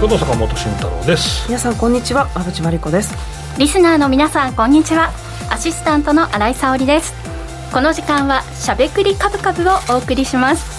[0.00, 2.30] こと坂本慎太郎です皆さんこんにちは。
[2.34, 3.14] 馬淵真理子です。
[3.58, 5.10] リスナーの皆さんこんにちは。
[5.50, 7.12] アシスタントの新井沙織です。
[7.70, 10.69] この時間はしゃべくりカブカブをお送りします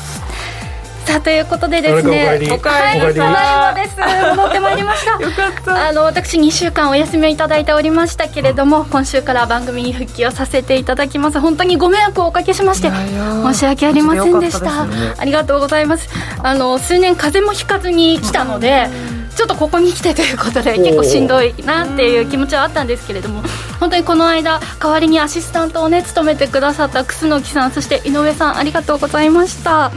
[1.11, 2.23] さあということでですね。
[2.23, 3.97] おかえりおかえりただいまです。
[4.35, 5.11] 戻ってまいりました。
[5.19, 5.87] よかった。
[5.89, 11.39] あの私2週間お休みをいただいておりましたけれども、今週から番組に復帰をさせていただきます。
[11.39, 14.87] 本当にご迷惑をおかけしましていやいや申し訳ありませんでした。
[15.17, 16.07] ありがとうございます。
[16.41, 18.89] あの数年風邪もひかずに来たので、
[19.35, 23.43] ちょっとここに来てということで結構しんどいなっていう気持ちはあったんですけれども
[23.81, 29.91] 本当にこの間代わりにアシスタントをね務めてくださった楠木さんそして井上さんありがとうございました。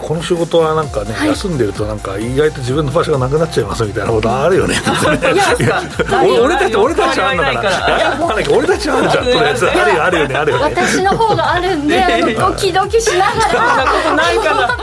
[0.00, 1.28] この仕事はなんかね、はい。
[1.28, 4.74] 休んでるとなんか意外と自分の場所がなくなっちゃいますみたいなことあるよね、
[6.10, 7.98] 俺俺たち俺たちはあんだから。
[7.98, 8.18] いや
[8.50, 10.34] 俺たちはあるじゃんとりあえずあるよあるよね。
[10.36, 10.64] あるよね。
[10.64, 14.76] 私の方があるんで あのドキドキしながらないかな本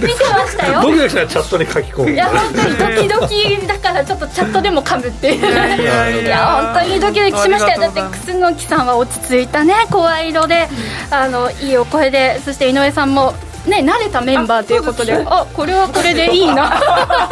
[0.00, 0.80] 当に見てましたよ。
[0.82, 2.10] ドキドキしたらチャットに書き込む。
[2.10, 5.34] いや本当にドキドキだからちょっとチャットでも噛むって。
[5.34, 6.22] いやいや。
[6.22, 7.80] いや本当にドキドキしましたよ。
[7.80, 9.74] だって楠木さんは落ち着いたね。
[9.90, 10.68] 声色で
[11.10, 13.34] あのいいお声でそして井上さんも
[13.66, 16.68] ね、慣れたメンバーということであこれはこれでいいな。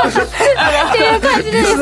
[0.00, 1.76] っていう感じでです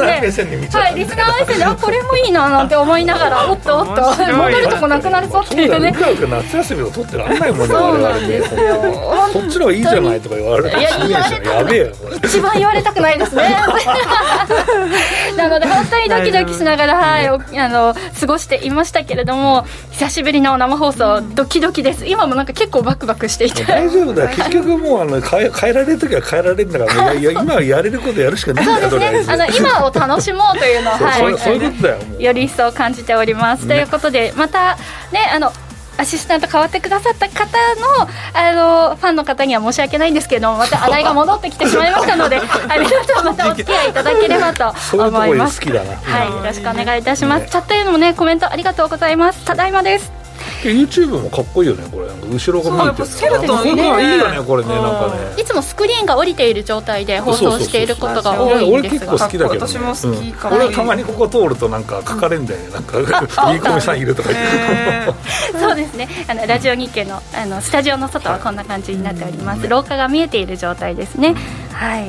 [0.44, 0.68] ね。
[0.72, 5.94] はいリスナー目線であこれもいいななんて思いながらおっとおっと戻るとこなくなるぞっていうね。
[6.28, 7.74] 夏休みを取ってらんないもんね。
[7.74, 8.60] そうなんですよ。
[8.82, 8.98] ね
[9.32, 10.78] そっちの方がいいじゃないとか言われる。
[10.78, 11.86] いやすげえじゃんやべえよ。
[12.24, 13.56] 一番言われたくないですね。
[15.36, 22.06] なので本当にドキドキしながら、はい、おあの過ごしていましたけれども久しぶりの生放送ドキドキです。
[22.06, 23.64] 今もなんか結構バクバクしていて。
[23.64, 29.32] 大丈夫だよ結局もうあの変え変えられる時は変えられるんだからもういやいや今はやれることやるしかないんだよそうですね。
[29.34, 34.76] あの今を楽しもうというのを、そうそういうはことだよより一層感じております、ということでまた
[35.12, 35.52] ねあの
[35.98, 38.52] アシスタント変わってくださった方のあ
[38.90, 42.36] のファンの方には申し訳ないんですけれどもまた新井が戻ってきてしまいましたので
[42.68, 45.60] ありがとうまたお付き合いいただければと思います。
[45.60, 47.42] はい、よろしくお願いいたします。
[47.42, 47.48] ね。
[47.50, 49.44] チャットへのね、コメントありがとうございます。
[49.44, 50.27] ただいまです。
[50.62, 52.06] YouTube もかっこいいよねこれ。
[52.06, 55.42] なんか後ろが見えてるそうやっぱセルトンいいねこれいいよねこれねなんかね。
[55.42, 59.12] いつもスクリーンが降りている状態で放送していることが多俺いんですが。
[59.14, 59.18] 俺結構。
[59.18, 65.14] 好きだけど、ね、私も好きうんかわいい俺はたまにここ通るとなんか書かれんだよね、なんかいいコミさんいるとか言って、え。
[65.58, 66.08] そうですね。
[66.28, 69.68] あのラジオ日経のあのスタジオの外はこんな感じになっております。
[69.68, 71.34] 廊下が見えている状態ですね。
[71.72, 72.08] はい。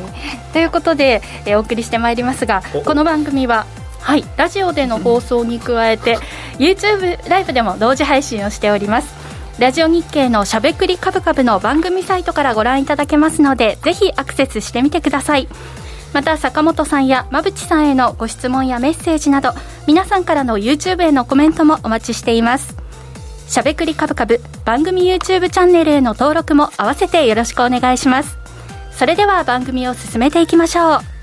[0.54, 3.66] ということで、えーお送りしてまいりますがお、この番組は。
[4.02, 6.18] はい、ラジオでの放送に加えて
[6.58, 9.14] YouTube ライブでも同時配信をしております。
[9.60, 15.48] ラジオ日経のしゃべくりカブカブの番組サイトからご覧いただけますのでぜひアクセスしてみてください。
[16.14, 19.52] また坂本さんや馬淵さんへのご質問やメッセージなど
[19.86, 22.76] 皆さんからの YouTube へのコメントもお待ちしています。
[23.48, 28.38] しゃべくりカブカブ番組 YouTube チャンネルへの登録も合わせてよろしくお願いします。
[28.92, 31.19] それでは番組を進めていきましょう。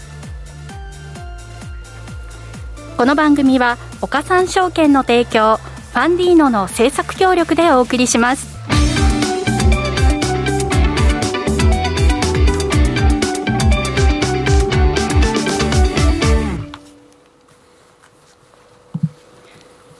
[2.96, 8.56] この番組は岡三証券の提供ファンディーノの制作協力でお送りします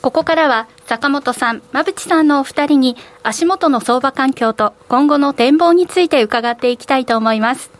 [0.01, 7.76] ここからは坂本さん、馬淵さんのお二人に足元の相場環境と今後の展望について伺っていきたいと思います。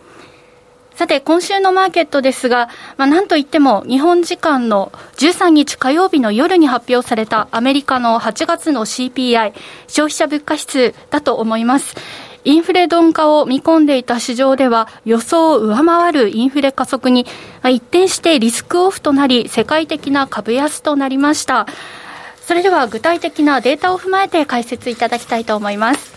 [0.97, 9.53] さて、今週のマーケットですが、まあ、なんといっても日本時間の13日火曜日の夜に発表されたアメリカの8月の CPI、
[9.89, 11.97] 消費者物価指数だと思います。
[12.45, 17.25] インフレ鈍化を見込んでいた市場では予想を上回るインフレ加速に
[17.63, 21.67] まあ一転してリスクオフとなり世界的な株安となりました。
[22.41, 26.15] それでは具体的なデータを踏まえて解説いただきたいと思います。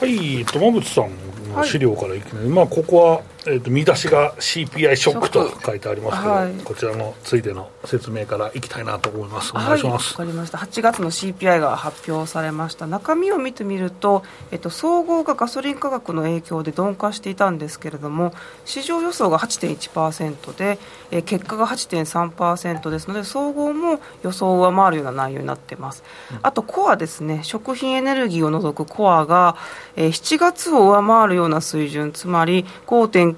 [0.00, 6.52] はい友渕さんの資料からいきなり、まあここは、えー、と見出しが CPI ショックと書いてありますけど、はい。
[6.64, 9.52] こちらのついての説明からいきたいなと思います。
[9.54, 10.58] おー願いします、わかりました。
[10.58, 12.86] 8月の CPI が発表されました。
[12.86, 18.32] 中身を見てみると、えっと、総合がガソリン価格の影響で鈍化していたんですけれども
[18.64, 20.78] 市場予想が8.1%で、
[21.10, 26.02] えー結果が8.3%ですので総合も予想を上回るような内容になっています、
[26.42, 27.40] あとコアですね。
[27.42, 29.56] 食品エネルギーを除くコアが、
[29.96, 32.10] えー7月を上回るような水準。
[32.12, 33.35] つまり5.9%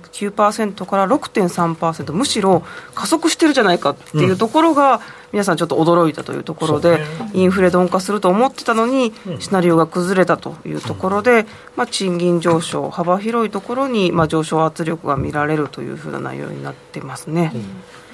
[0.87, 2.63] から6.3%むしろ
[2.95, 5.01] 加速してるじゃないかっていうところが、
[5.33, 7.01] 皆さんちょっと驚いたというところで、
[7.35, 11.47] インフレ鈍化すると思ってたのに、シナリオが崩れたというところで、
[11.77, 17.53] まあ、賃金上昇、幅広いところに、まあ、上昇圧力が見られるというふうな内容になってますね。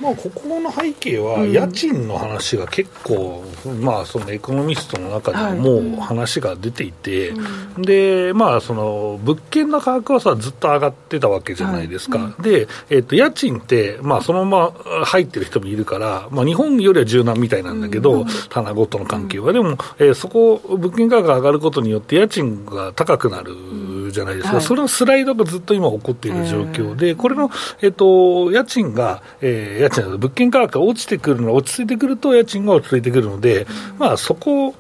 [0.00, 7.36] まあ、ここの背景は、家賃の話が結構、うん、まあ、そのエコノミストの中でももう話が出ていて、は
[7.78, 34.74] い、でまあ、その物件の価格はさ、ずっと上がってたわけじゃないですか、はい、で、えーと、家賃って、まあ、そのまま入ってる人もいるから、まあ、日本よりは柔軟みたいなんだけど、うん、棚ごとの関係は、でも、えー、そこ、物件価格が上がることによって、家賃が高くなるじゃないですか、はい、そのスライドがずっと今起こっている状況で、これの、えーと、家賃が、えー家賃物件価格が落ちてくるの、落ち着いてくると家賃が落ち着いてくるので、うん、まあ、そこ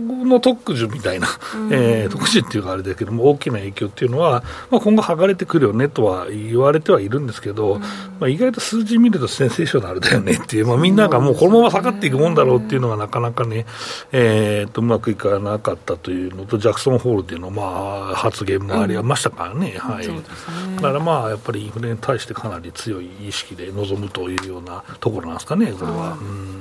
[0.00, 7.88] の特需みたいな、うん、えー、特需っていうかあれだけども、大きな影響っていうのは、まあ、今後、剥がれてくるよねとは言われてはいるんですけど、うん、ま
[8.22, 13.66] あ、意外と数字見るとセンセーショナルだよねっていう、まあ、みんながもうこのまま下がっていくもんだろうっていうのがなかなかね、
[14.12, 26.16] えー、とうまくいかなかったというのと、ジャクソンホールっていうのまあ、発言もありましたからね、はい、だからまあ、やっぱりインフレに対してかなり強い意識で臨むというようなところなんですかね、これは。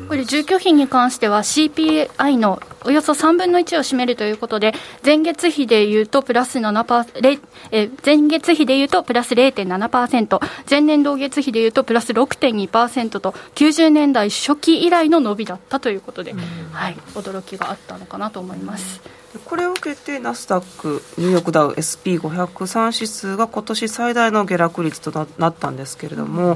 [0.07, 7.39] これ、住居費に関しては CPI のおよそ3分の1を占めるということで、前月比でいうとプラス7%、
[7.71, 10.39] え前月比でいうとプラス0.7%、
[10.69, 16.33] 前年同月比でいうとプラス6.2%と、90年代初期以来の伸びだったということで、
[16.71, 19.01] はい、驚きがあったのかなと思います。
[19.37, 26.55] これを受けてナスダック、ニューヨークダウ、SP503 指数が今年最大の下落率となったんですけれども、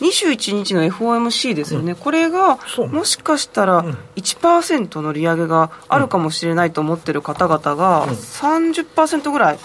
[0.00, 2.58] 21日の FOMC ですよね、うん、これが
[2.90, 3.84] もしかしたら
[4.16, 9.58] 1%の利上げがあるかもしれないと思ってる方々が30%ぐらい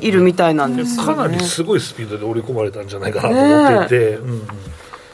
[0.00, 4.46] いるみたいなんですよ、ね、かなりすごいスピードで織り込まれたんじゃないかなと思っていて、うん、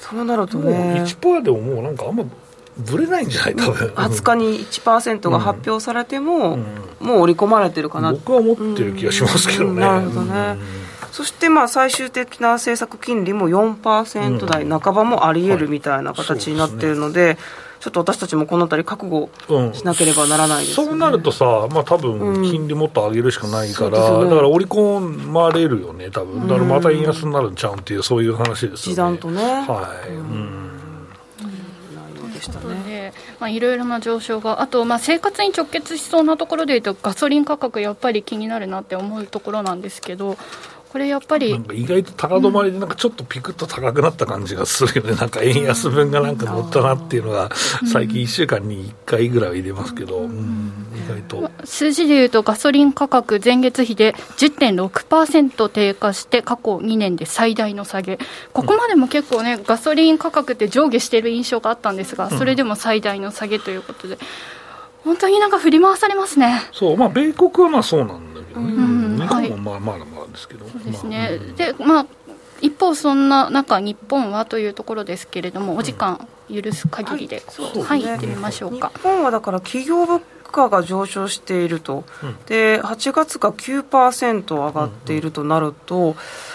[0.01, 1.05] そうなるとね。
[1.05, 2.25] 1%でももうなんかあんま
[2.79, 3.57] ぶれないんじゃない？
[3.57, 3.89] 多分。
[3.89, 8.13] 20日に1%が発表されても、うん、もう織り込まれてるかな。
[8.13, 10.57] 僕は思ってる気がしますけどね、うん、なるほどね、
[11.13, 17.39] そしてまあ最終的な政策金利も4%台半ばもあり得るみたいな形になっているので、はい
[17.79, 19.31] ちょっと私たちもこのあたり覚悟
[19.73, 20.83] しなければならないです、ね。
[20.83, 26.49] うん、そうなるとさ、まあ多分金利もっと上げるしかないから、うんね、だから織り込まれるよね、多分。
[26.49, 28.77] だからまた円安になるんちゃうんっていう、そういう話ですよね。
[28.77, 29.45] 時短とね。
[29.45, 30.11] はい。
[30.11, 30.68] うん
[32.39, 33.13] でしたね。
[33.41, 40.39] まあ、いろいろな上昇が、あと、まあ、生活に直結しそうなところでいうと、ガソリン価格、やっぱり気になるなって思うところなんですけど、
[40.91, 47.51] これやっぱり意外と高止まりで、なんかちょっとピクッと高くなった感じがするよね、なんか円安分がなんか乗ったなっていうのが、
[47.93, 58.19] 最近1週間に1回ぐらいは入れますけど、うん、意外と数字でいうと、ガソリン価格、前月比で10.6%低下して、過去2年で最大の下げ、
[58.53, 64.19] ここまでも結構ね、ガソリン価格って上下している印象があったんですが、それでも最大の下げということで。
[65.05, 66.61] 本当になんか振り回されますね。
[66.73, 68.73] そう、まあ、米国はまあそうなんだけどね。
[68.75, 70.67] うん、日本もまあまあまあですけど。
[70.67, 71.39] そうですね。
[71.41, 72.07] まあ、で、まあ、
[72.61, 77.43] 一方、そんな中、日本はというところですけれども、お時間許す限りで、
[77.75, 78.91] うん、はい、はい、行ってみましょうか。
[78.97, 86.15] 日本はだから企業物価が上昇していると、うん、で8月が9%上がっているとなると、うんうん。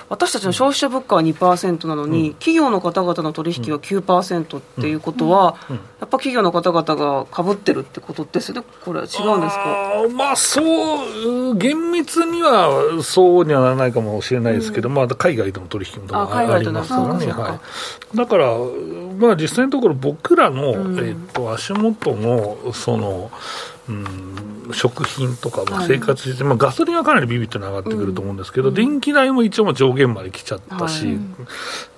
[0.09, 5.75] 私たちの消費者物価は2%なのに、うん、企業の方々の取引は9%っていうことは、うん。
[5.77, 9.93] うん、やっぱ企業の方々がかぶってるってことですよね、これは違うんですか？
[10.15, 17.59] まあ、そう、厳密にはそうにはならないかもしれないですけど、まあ、海外との取引もありますからね、は
[18.13, 18.47] い、だから、
[19.17, 23.31] まあ、実際のところ、僕らの、えー、と足元のその、
[23.87, 31.17] うん、食品とか、生活して、はい、まあ、ガソリンはかなりビビって上がってくると思うんですけど、うん、電気代も一応上限まで来ちゃったし、はい、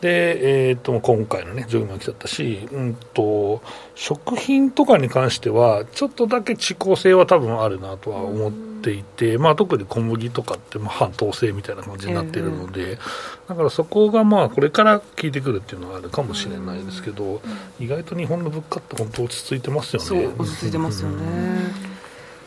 [0.02, 3.62] で、えーと、今回の、ね、上限まで来ちゃったし、うんと、
[3.96, 17.42] 食品とかに関しては、ちょっとだけ遅効性は多分あるなとは思っていて、うん、まあ、特に小麦とかって、まあ、半透性みたいな感じになっているので、えー、だからそこがまあこれから効いてくるっていうのはあるかもしれないですけど、
[17.80, 20.28] 意外と日本の物価って本当落ち着いてますよね。
[20.38, 21.26] 落ち着いてますよね、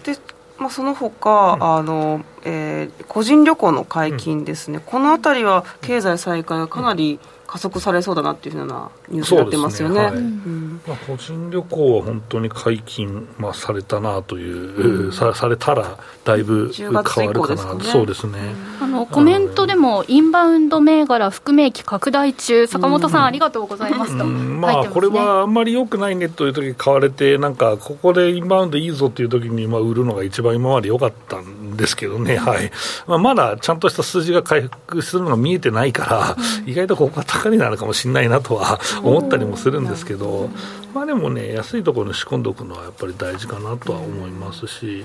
[0.05, 0.17] で
[0.59, 10.17] まあ、その他、うん、あのえー、個人旅行の解禁ですね、うん、このあたりは経済再開がかなり、うん加速されそうだなっていうふうなニュースになってますよね、ねはい。
[10.17, 18.39] うん、まあ、個人旅行は本当に解禁、まあ、されたなという、うん、さされたらだいぶ変わるかな、ね、そうですね、
[18.81, 32.71] あのコメントでも、インバウンド銘柄含め益拡大中、坂本さん、ありがとうございますと、まあ、これはあんまり良くないねという時買われて、なんかここでインバウンドいいぞという時にまに売るのが一番今まで良かったんですけどね、はい。
[33.07, 36.37] まあ、まだちゃんとした数字が回復するのが見えてないから、
[36.67, 40.51] 意外とここが高値なのかもしれないなとは思ったりもするんですけど、
[40.95, 45.05] まあ、でもね、安いところに仕込んでおくのはやっぱり大事かなとは思いますし、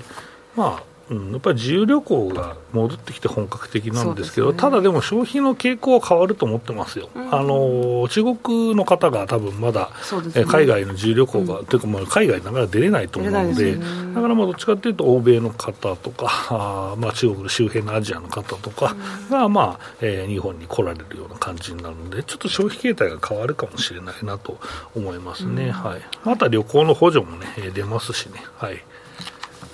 [0.56, 9.90] まあ、うん、やっぱり自由旅行が戻ってきて本格的なんですけど、ね、ただでも消費の傾向は変わると思ってますよ、うん、あの中国の方が多分まだ、
[10.34, 18.96] ね、海外の自由旅行が、うん、というかまあ海外ながら出れないと思うので、ね、だからまあどっちかというと、欧米の方とか、あまあ、中国の周辺のアジアの方とか
[19.30, 24.58] が、まあえー、日本に来られるような感じになるので、ちょっと消費形態が変わるかもしれないなと
[24.94, 28.42] 思いますね、はい、また旅行の補助も、ね、出ますしね。
[28.56, 28.74] はい。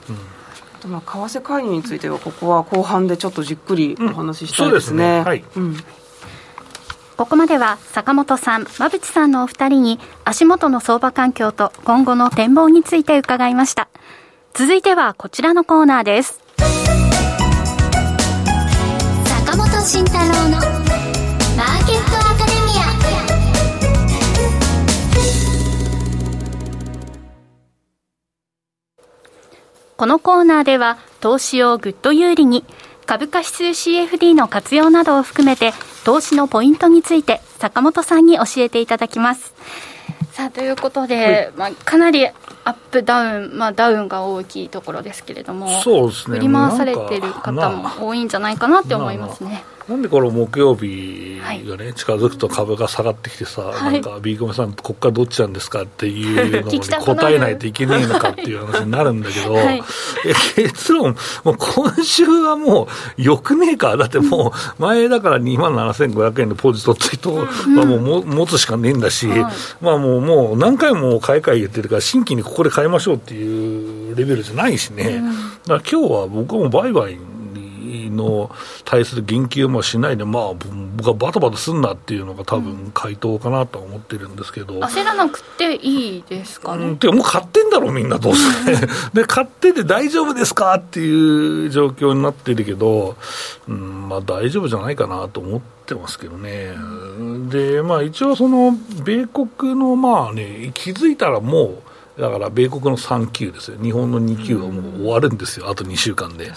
[0.09, 0.40] うん
[0.89, 5.19] まあ、為替介入についてはここは後半でちょっとじっくりお話ししたいですね。
[5.19, 5.77] うん、すねはい、うん
[7.21, 13.91] ここまでは坂本さん、馬淵さんのお二人に足元の相場環境と今後の展望について伺いました。
[14.55, 16.41] 続いてはこちらのコーナーです。
[19.45, 20.90] 坂本慎太郎の
[30.01, 32.65] このコーナーでは投資をぐっと有利に
[33.05, 35.75] 株価指数 CFD の活用などを含めて
[36.07, 39.53] 投資のポイントについて坂本さんに教えていただきます。
[40.33, 42.27] さあということで、まあ、かなり
[42.65, 46.39] アップダウン、まあ、ダウンが大きいところですけれどもそうですね。
[46.39, 49.65] 振り回されてる方も多いんじゃないかなって思いますね。
[49.91, 59.83] なんでこの木曜日がね、はい、近づくと株が下がってきてさ、はい、なんか、ビーコメさん、ここからどっちなんですかっていうのに 答えないといけないのかっていう話になるんだけど、 はい、
[60.55, 62.87] 結論、もう今週はも
[63.19, 69.27] う、よくねえか、だってもう、前だから2万7500円でポジトついと、まあ、もう持つしかねえんだし、
[69.81, 75.23] まあもう、もう何回も買い替え言ってるから、新規にここで買いましょうっていうレベルじゃないしね、
[75.67, 77.19] だから今日は僕はもう売買
[78.11, 78.51] の
[78.85, 86.85] 対する言及もしないで、まあ、僕はバタバタすんなっていうのが多分回答かなと思ってるんですけど、うん、焦らなくていいですかね？
[86.85, 88.75] うん、でもう買ってんだろ、みんなどうせ。
[89.15, 93.17] で、買ってて大丈夫ですかっていう状況になってるけど、
[93.69, 95.81] うん、まあ大丈夫じゃないかなと思って。
[95.91, 96.73] ますけどね、
[97.49, 101.90] でまあ、一応、その米国のまあね、気づいたらもう、
[102.21, 106.53] だから米国の3Q ですよ、日本の2Q はもう終わるんですよ、あと2週間で。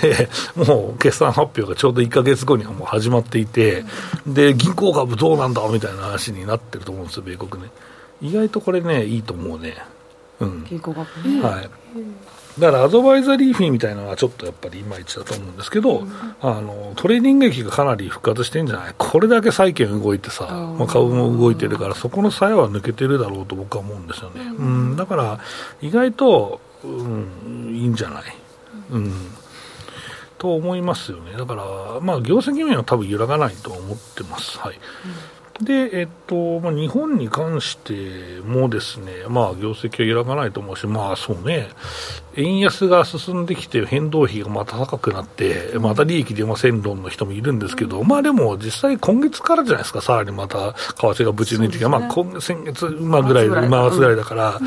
[0.00, 3.84] で、もう決算発表がちょうど1か月後にはもう始まっていて、
[4.26, 7.70] で、銀行株どうなんだみたいな話になってると思うんですよ、米国ね。
[8.22, 9.76] 意外とこれね、いいと思うね。
[10.42, 10.64] うん。
[10.64, 11.06] 銀行株、
[11.40, 11.70] はい。
[12.60, 18.94] だからアドバイザリーフィーみたいなのはちょっとやっぱりいまいちだと思うんですけど、うん、あのトレーディング益がかなり復活してるんじゃない？
[18.98, 20.44] これだけ債券動いてさ、
[20.78, 24.42] まあ、株も動いてるから、そこの鞘は抜けてるだろうと僕は思うんですよね。
[24.42, 25.40] うん、だから
[25.80, 28.24] 意外と、うん、いいんじゃない、
[28.90, 29.12] うん
[30.36, 31.32] と思いますよね。
[31.38, 31.64] だから、
[32.02, 34.58] まあ、業績面は多分揺らがないと思ってます。
[34.58, 34.74] はい。
[34.74, 34.80] うん
[35.60, 41.68] で、えっとまあ、日本に関してもですね、まあ、業績は揺らがないと思うし、まあそうね、
[42.36, 54.60] 円安が進んできて、変動費がまた高くなって、また利益出ません論の人もいるんですけど、まあでも、実際、今月からじゃないですか、さらにまた為替がぶち抜いてきて、ね、まあ今先月、まあ、ぐらい、今月ぐらいだから、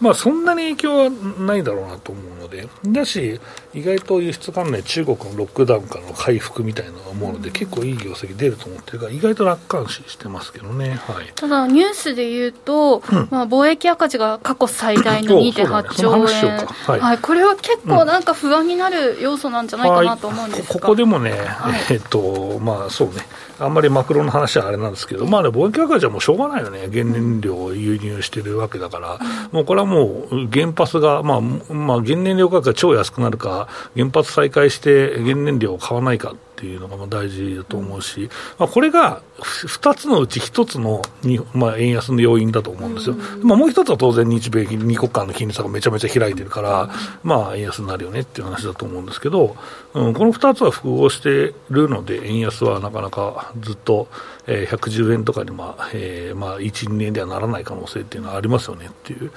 [0.00, 3.40] まあそんなに影響はないだろうなと思うので、だし、
[3.74, 23.14] 意外と輸出関連、中国のロックダウンからの回復みたいなもので、結構いい業績出ると思ってるから、意外と楽観視してますけどね、はい、ただ、ニュースで言うと、うん、まあ、貿易赤字が過去最大の2.8兆円、ねはい、はい、これは結構なんか不安になる要素なんじゃないかなと思うんですが、ここでもね、はい、えっと、まあそうね、
[23.62, 29.18] あんまりマクロの話はあれなんですけど、まあね、貿易赤字はもうしょうがないよね、原燃料を輸入してるわけだから、
[29.52, 36.34] もうこれはもう原発が、まあ、まあ、原燃料価格が超安くなるか、原発再開して原燃料を買わないか。
[36.62, 46.90] っていうのが大事だと思うし、まあ、これが2つのうち1つのに、まあ、円安の要因だと思うんですよ、まあ、もう1つは当然、日米2国間の金利差がめちゃめちゃ開いてるから、
[47.24, 49.56] まあ、円安になるよねっていう話だと思うんですけど、
[49.94, 54.06] うん、この2つは複合してるので、円安はなかなかずっと、
[54.46, 59.32] えー、110円とかに、まあえーまあ、1、2年ではならない可能性っていうのはありますよねっていう。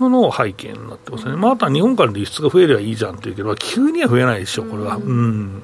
[0.00, 4.96] のの背景になってますね、まあ、あとは日本からの輸出が増えればいいじゃんっていうけど、急には増えないでしょ、これは。
[4.96, 5.62] うん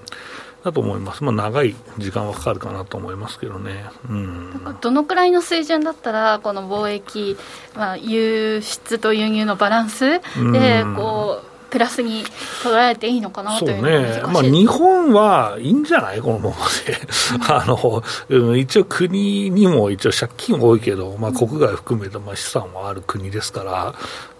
[0.64, 7.36] だと思います、まあ、長い時間はかかるかなと思いますけどね、うん、どのくらいの水準だったら、この貿易、
[7.74, 10.20] まあ、輸出と輸入のバランス
[10.52, 12.24] で、こう、プラスに
[12.62, 16.56] 捉えていいのかなというね、まあ、日本はいいんじゃない、このまま
[16.86, 16.96] で、
[17.52, 23.94] あの一応、国にも一応借金多いけど、まあ、国外含めてまあ資産はある国ですから、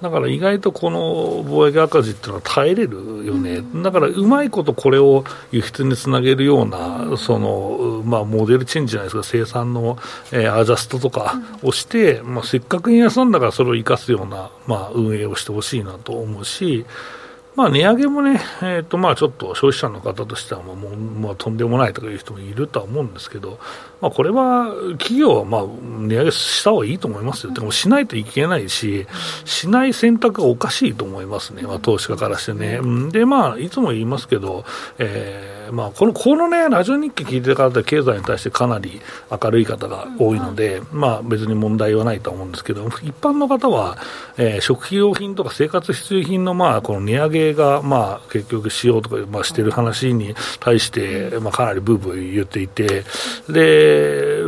[0.04, 9.96] だから意外とこの貿易赤字っていうのは耐えれるよね、だからうまいことこれを輸出につなげるような、そのまあ、モデルチェンジじゃないですか、生産の、
[10.30, 16.84] えー、アジャストとかをして、まあ、せっかく円安なんだから、それを生かすような、まあ、運営をしてほしいなと思うし、
[17.56, 23.58] まあ、値上げもね、えーとまあ、ちょっと消費者の方としてはもう、もうとんでもないとかいう人もいるとは思うんですけど、
[24.04, 24.66] まあ、これは
[24.99, 29.06] 企業はまあ値上げした方がいいと思いますよ、でもしないといけないし、
[29.46, 32.80] しない選択がおかしいと思いますね、まあ、投資家からしてね。
[33.11, 34.66] で、まあ、いつも言いますけど、
[34.99, 43.99] えーまあ、このこのね、ラジオ日記聞いてる方経済に対してかなり明るい方が多いので、まあ、別に問題はないと思うんですけど、一般の方は、
[44.37, 53.04] えー、食費用品とか生活必需品のまあこの値上げがまあ結局しようとか、まあ、してる話に対して、まあ、かなりブーブー言っていて、
[53.49, 53.93] で、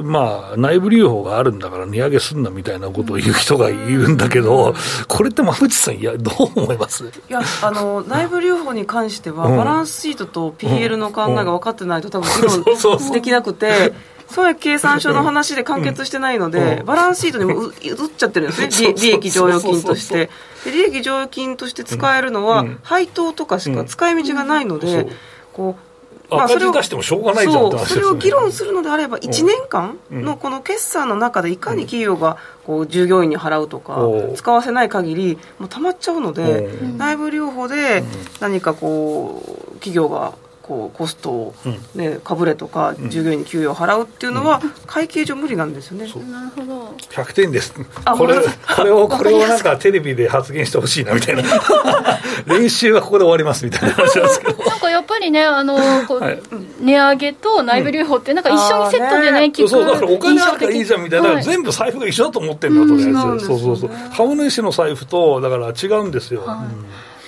[0.04, 4.74] まあ、内部留保があるんだから値上げすんなみたいなことを言う人がいるんだけど、
[5.08, 7.04] これって馬淵さん、いや、どう思います？
[7.04, 12.42] いやあの内部留保に関しては、バランスシートと PL の考えが分かってないと、多分議
[12.82, 13.92] 論できなくて。
[14.28, 20.30] そういう経産省の話で完結してないので、バランスシートにも移っちゃってるんですね、利益剰余金として。
[20.64, 25.06] 利益剰余金として使えるのは、配当とかしか使い道がないので、
[25.52, 25.85] こう
[26.30, 33.98] まあ、それを出してもしょうがないじゃんそれを議論するのであれば、1年間のこの決算の中でいかに企業がこう従業員に払うとか、
[34.34, 38.02] 使わせない限り、もうたまっちゃうので、内部留保で
[38.40, 40.32] 何かこう、企業が
[40.66, 41.54] こうコストを、
[41.94, 46.06] ね、かぶれとか従業員に給与を払うっていうのは、会計上無理なんですよね。
[46.30, 46.94] なるほど。
[47.10, 47.72] 100点です。
[47.74, 48.34] これ
[48.76, 51.42] これをこれをなんかテレビで発言してほしいなみたいな。
[52.46, 53.96] 練習はここで終わりますみたいな。
[53.96, 56.42] 話なんですけどなんかやっぱりねあのこう、はい、
[56.80, 66.64] 値上げと内部留保ってなんか一緒にセットでね、うん、聞くそうだからお金あるからいいじゃんみたいな、はい、全部財布が一緒だと思ってるんだとりあえず、そうそうそう株主の財布とだから違うんですよ、は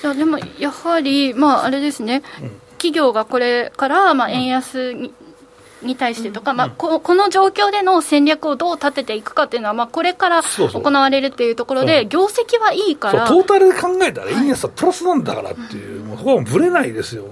[0.02, 0.04] い。
[0.04, 5.12] いやでもやはり、まあ、あれですね、うん企業がこれからまあ円安に,、
[5.82, 17.24] に対してとか、まあ、ここの状況での戦略をどう立てていくかっていうのは、まあ、これから行われるっていうところで、業績はいいからトータルで考えたら、円安はプラスなんだからっていう、もうそこはぶれないですよ。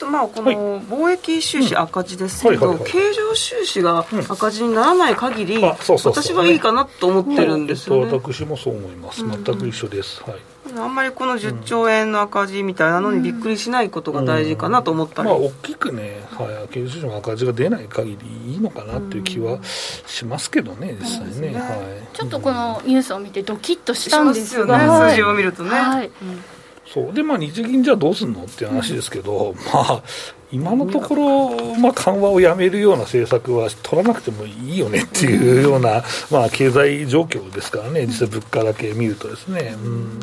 [0.00, 10.22] とまあこの貿易収支赤字ですけど、経常収支が赤字にならない限り、私はいいかなと思ってるんですよね、私もそう思います、全く一緒です。
[10.24, 21.68] はいあんまりこの10兆円の赤字みたいなのにびっくりしないことが大事かなと思ったり、まあ、大きくね、はい、経常収支の赤字が出ない限りいいのかなっていう気はしますけどね、実際ね、ね、は
[22.12, 25.70] い、ちょっとこのニュースを見て、ドキッとしたんですよね、数字を見るとね。
[25.70, 26.12] はい、うん。
[26.92, 27.12] そう。
[27.12, 30.02] でまあ、日銀じゃどうすんのっていう話ですけど、まあ、
[30.52, 39.76] 今のところ、まあ、緩和をやめるような政策は取らなくてもいいよねっていうような、まあ、経済状況ですからね、実際、物価だけ見るとですね。
[39.84, 40.20] うん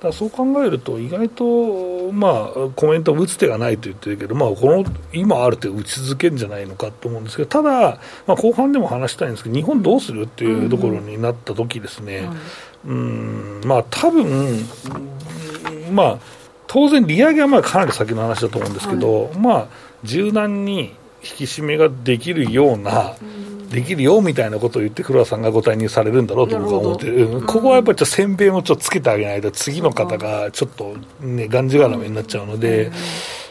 [0.00, 12.28] だそう考えると、意外と、まあ、コメントを打つ手がないと言ってるけど、まあ、この今ある手を打ち続けるんじゃないのかと思うんですけど、ただ、まあ、後半でも話したいんですけど、日本どうするっていうところになった時ですね、
[12.86, 14.64] うん、まあ、多分
[15.92, 16.18] まあ、
[16.66, 19.68] 当然、利上げはまあかなり先の話だと思うんですけど、はい、まあ、
[20.04, 23.14] 柔軟に引き締めができるような、
[23.70, 31.68] できるよみたいなことを言って黒田さんがご退任されるんだろうと僕は思ってる、ここはやっぱりちょっと先兵もちょっとつけてあげないと次の方がちょっとねがん。
[31.68, 32.90] じがらめになっちゃうので、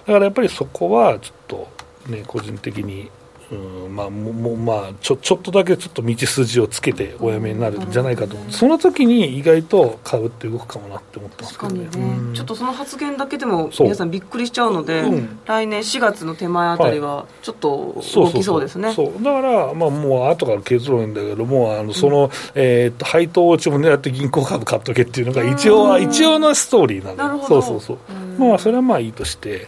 [0.07, 1.67] だからやっぱりそこはちょっと
[2.09, 3.11] ね個人的に
[3.51, 3.55] う
[3.89, 8.35] んまあもまあ、ちょちょっとだけちょっと道筋をつけてお辞めになるんじゃないかと。
[8.35, 11.89] 思う、その時に意外と買うって動くかもなって思ってますけどね、ね。
[11.95, 19.23] うん、ちょっとその発言だけでも皆さんびっくりしちゃうので、うん、来年4月の手前あたりはちょっと動きそうですね、そう。
[19.23, 27.97] だから、まあ、もう後から結論だけどもあのその、うん、えー、と配当落ちも狙って銀行株買っとけっていうのが一応は一応のストーリーなんでそうそうそう
[28.37, 29.67] まあそれはまあいいとして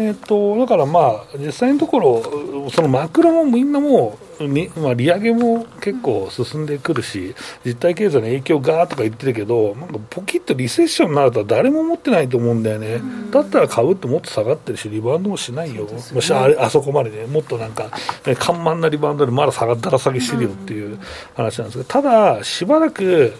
[0.00, 4.48] えーと、だからまあ、実際のところ、そのマクロもみんなもう、
[4.80, 7.34] まあ、利上げも結構進んでくるし、
[7.64, 13.00] 実体経済の影響がーとか言ってるけど、なんかポキッとリセッションになるとは誰も思ってないと思うんだよね、
[13.32, 17.90] だったら買うってもっと下がってるし、リバウンドもしないよ、ね、もしあれあそこまでね、もっとなんか、
[18.24, 20.96] ね、緩慢なリバウンドでまだ下がったら下げしてるよっていう
[21.34, 23.34] 話なんですけど、ただ、しばらく、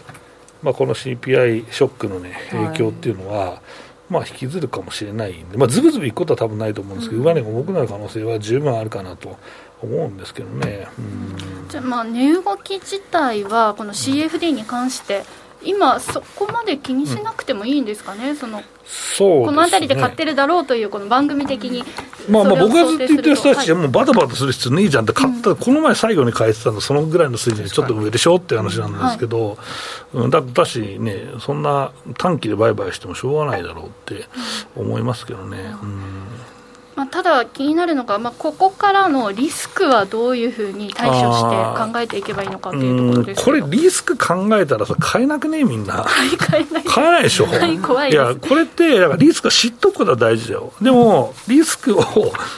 [0.60, 3.58] まあ、この CPI ショックの、ね、影響っていうのは、はい
[4.10, 9.36] まあ、引きずるかもしれないんで、まあ、ずぶずぶいくことは多分ないと思うんですけど、上値が重くなる可能性は十分あるかなと
[9.82, 10.88] 思うんですけどね。
[11.68, 15.24] じゃあ、まあ、値動き自体は、この CFD に関して
[15.68, 21.84] 今、そこまで気にしなくてもいいんですかね、うん、そのそう、ね、この辺りで買ってるだろうという、この番組的に、
[22.26, 29.58] まあ、まあ僕がずっと言ってる人たちは、もうバタバタする必要ねえじゃんって、買った、うん、この前、最後に買えてたの、そのぐらいの水準でちょっと上でしょって話なんですけど、
[30.14, 34.24] うん、だだしね、そんな短期で売買してもしょうがないだろうって
[34.74, 35.74] 思いますけどね。
[35.82, 36.47] うん
[36.98, 46.04] まあ、ただ気になるのが、まあ、ここからのリスクはどういうふうに対処して考えていけばいいのかっていうところですこれ、リスク考えたらさ、買えなくねみんな。
[46.36, 46.82] 買えない。
[46.82, 47.46] 買えないでしょ。
[47.46, 50.72] はい、怖いいや、これって、リスクは知っとくことは大事だよ。
[50.82, 52.02] でも、リスクを、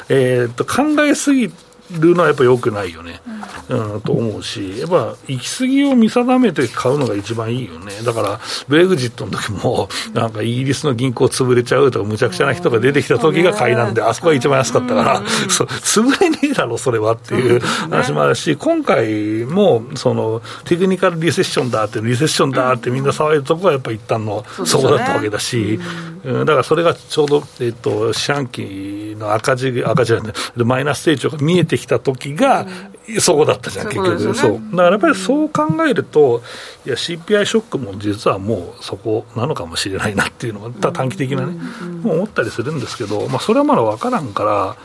[0.08, 1.52] えー、っと考えすぎ
[1.98, 3.20] るのはやっぱよくないよね、
[3.68, 25.80] うん、と思うし、やっぱ行き過ぎを見定めて買うのが一番いいよね、だからブレグジットの時も、なんかイギリスの銀行潰れちゃうとか、むちゃくちゃな人が出てきた時が買いなんで、あそこが一番安かったから、そう潰れねえだろ、それはっていう話もあるし、今回もそのテクニカルリセッションだって、リセッションだってみんな騒いだとこがやっぱ一旦のそこだったわけだし、
[26.24, 32.66] うん、だからそれがちょうど、えっと、四半期の赤字、赤字じゃない、マイナス成長が見えてきた時が、
[33.18, 34.34] そこだったじゃん、結局。
[34.34, 34.60] そう。
[34.70, 36.42] だからやっぱりそう考えると、
[36.86, 41.58] いや、CPI ショックも実はもうそこなのかもしれないなっていうのが、短期的なね、
[42.04, 44.76] 思ったりするんですけど、まあ、それはまだ分からんから、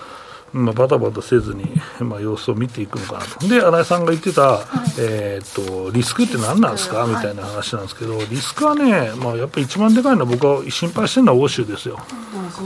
[0.55, 1.65] まあ、バタバタせずに、
[1.99, 3.45] まあ、様子を見ていくのかなと。
[3.45, 4.63] で、新井さんが言ってた、はい、
[4.99, 11.99] えっ、と、リスクって何なんですか、みたいな話なんですけど、リスクはね、まあ、やっぱり一番でかいのは僕は心配してるのは欧州ですよ。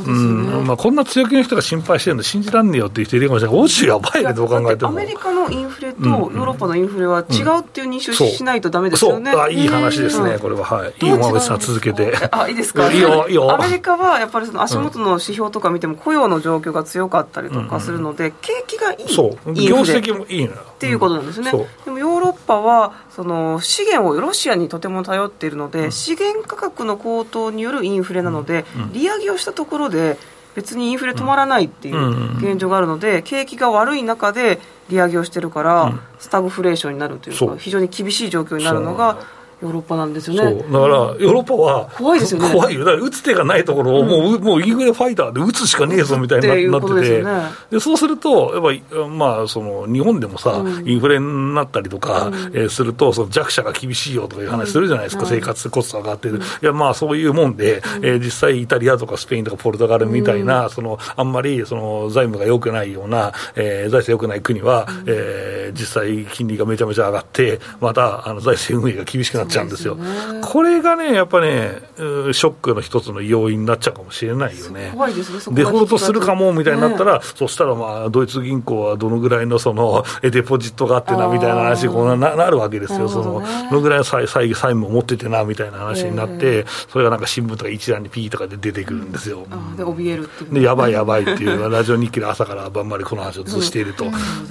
[0.05, 3.59] うん、まあ、こんな強気の人が心配してるの信じらんねえよっていう人いるかもしれない。
[3.59, 4.91] 欧州やばいね、どう考えても。
[4.91, 9.31] アメリカのインフレとヨーロッパのインフレは違うっていう認識をしないとだめですよね。
[9.31, 10.63] そうあいい話ですね、これは。
[10.63, 10.93] はい。
[11.03, 12.13] いいおさん続けて。
[12.31, 12.91] あ、いいですか？
[12.91, 13.51] いいよ、いいよ。
[13.51, 19.13] アメリカはやっぱりその足元の指標とか見ても雇用の状況が強かったりとかするので、景気がいい。
[19.13, 19.53] そう。
[19.53, 20.61] 業績もいいのよ。
[20.71, 21.51] っていうことなんですね。
[21.85, 30.17] でもヨーロッパはその資源をロシアにとても頼っているので、資源価格の高騰によるインフレなので、利上げをしたところで
[30.55, 39.38] 別にインフレ止まらないっていう現状があるので、景気が悪い中で利上げをしてるから、スタグフレーションになるというか、非常に厳しい状況になるのが。
[39.61, 40.55] ヨーロッパなんですよね。
[40.55, 42.49] だから、ヨーロッパは、怖いですよね。
[42.53, 42.85] 怖いよ。
[42.85, 47.23] だから、打つ手がないところを、もう、もうインフレファイターで打つしかねえぞみたいになってて、
[47.69, 56.39] でそうすると、やっぱり、まあ、その、日本でもさ、インフレになったりとか、えすると、その弱者が厳しいよとかいう話するじゃないですか、生活コスト上がってる。
[56.61, 69.97] いや、まあ、そういうもんで、え実際、イタリアとかスペインとかポルトガルみたいな、その、あんまり、その、財務が良くないような、え財政良くない国は、え実際、金利がめちゃめちゃ上がって、また、あの、財政運営が厳しくなっちゃうんですよ。
[70.41, 74.91] これがね、やっぱね、ショックの一つの要因になっちゃうかもしれないよね。
[74.93, 83.09] 怖いですね、デフォルトするかもみたいになったら、ね、そしたらまあ、ドイツ銀行はどのぐらいのその、 デポジットがあってな、みたいな話にななるわけですよ。
[83.09, 89.45] その、どのぐらいの債債務を持っててな、みたいな話になって、それがなんか新聞とか一覧にピーとかで出てくるんですよ。
[89.77, 90.53] で、怯えるっていう。
[90.55, 94.05] で、やばいやばいっていう、 ラジオ日記で朝から晩までこの話をずしていると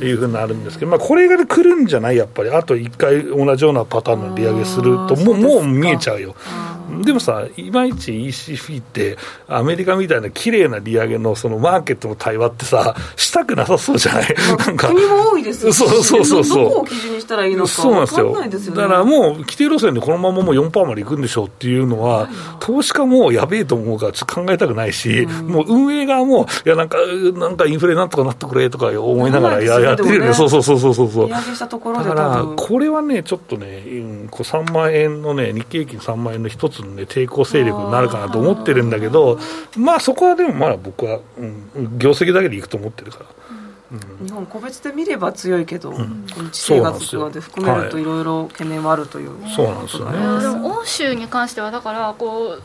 [0.05, 2.51] いうふうになるんですけど、まあ、これが来るんじゃないやっぱり。
[2.51, 6.35] あと一回同じようなパターンの利上げすると、もう、もう見えちゃうよ。
[7.03, 14.89] でもさ、いまいち ECB って、アメリカみたいな綺麗な利上げのそのマーケットの対話ってさ、したくなさそうじゃない、なんか。
[14.89, 16.65] 国も多いですよ、そうそうそうそう。
[16.65, 18.35] どこを基準にしたらいいのかそうなんですよ。
[18.35, 22.29] すよね、だからもう、規定路線でこのままもう4%までいくんでしょうっていうのは、
[22.61, 26.99] 投資家もやべえと思うから、ちょっと考えたくないし、うん、もう運営側も、いや、なんか、
[27.35, 31.27] なんかインフレなんとかなってくれとか思いながらや,、やってるよね、そうそうそうそうそう。
[31.27, 39.39] 利上げしたところでだから、これはね、ちょっとね、うん、こう3万円のね、日経平均3万円の一つのね、抵抗勢力になるかなと思ってるんだけど、
[39.77, 43.27] まあそこはでもまあ僕は、うん、業績だけでいくと思ってるから。
[43.91, 50.69] うん、日本、個別で見れば強いけど、うん、地政学とかで含めるといろいろ懸念はあるという、はい、そうなんですよね。
[50.69, 52.63] 欧州に関してはだからこう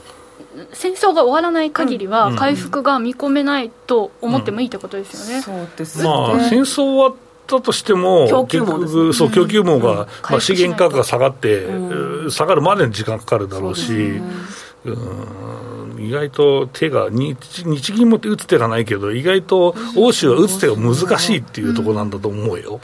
[0.74, 11.68] 戦争が終わらない限りは回復が見込めないと思ってもいいってことですよね、そうですね、まあ、戦争終わったとしても、供給網、ね、そう供給網が、まあ、資源価格が下がって、
[12.30, 14.22] 下がるまでに時間かかるだろうし。
[16.04, 22.82] 意外と手が日、日銀も打つ手がないけど、意外と欧州は打つ手が難しいっていうところなんだと思うよ。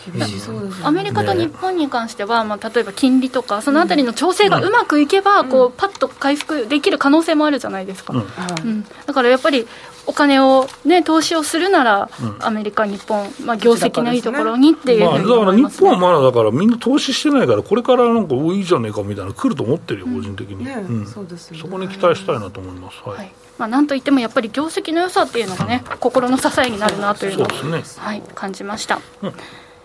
[0.84, 8.14] アメリカと日本に関しては、まあ、例えば金利とか、そのあたりの調整がうまくいけば、こうパッと回復できる可能性もあるじゃないですか。
[8.14, 8.20] う
[8.66, 9.68] ん、だからやっぱり
[10.06, 21.22] お金を、ね、投資をするなら、うん、アメリカ、日本、まあ、業績のいいところにっていう、ねまあ、だから日本はまだだからみんな投資してないからこれからなんかいいじゃねえかみたいな来ると思ってるよ、個人的に、ねうん、そ
[21.68, 29.00] こに期待したいなと思います、はい、はい、まあ、なんといってもやっぱり業績の良さっていうのがね心の支えになるなというのを、ね、はい、感じました、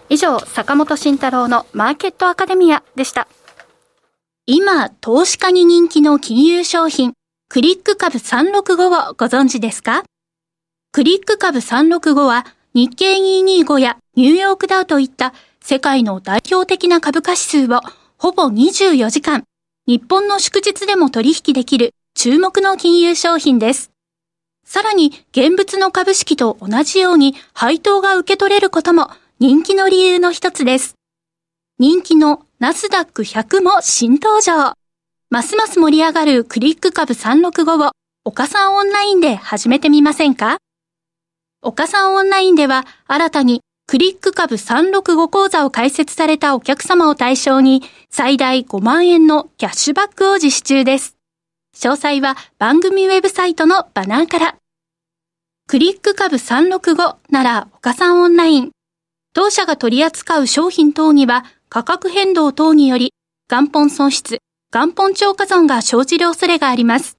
[0.08, 3.28] 以上坂本慎太郎のマーケットアカデミアでした。
[4.46, 7.14] 今、投資家に人気の金融商品、
[7.48, 10.02] クリック株365をご存知ですか？
[10.90, 17.80] クリック株365は日経225やニューヨークダウといった世界の代表的な株価指数を
[18.18, 19.44] ほぼ24時間、
[19.86, 23.92] 日本の祝日でも取引できる注目の金融商品です。
[24.66, 30.96] さらに現物の株式と同じように配当が受け取れることも人気の理由の一つです。
[31.78, 34.74] 人気のナスダック100も新登場。
[35.30, 37.92] ますます盛り上がるクリック株365を
[38.24, 40.58] 岡さんオンラインで始めてみませんか？
[41.62, 51.16] 岡さんオンラインでは新たにクリック株365講座を開設されたお客様を対象に最大5万円のキャッシュバックを実施中です。
[51.76, 54.56] 詳細は番組ウェブサイトのバナーから。
[55.66, 58.70] クリック株365なら岡さんオンライン。
[59.32, 63.12] 当社が取り扱う商品等には価格変動等により
[63.50, 64.38] 元本損失、
[64.74, 67.16] 元本超過損が生じる恐れがあります。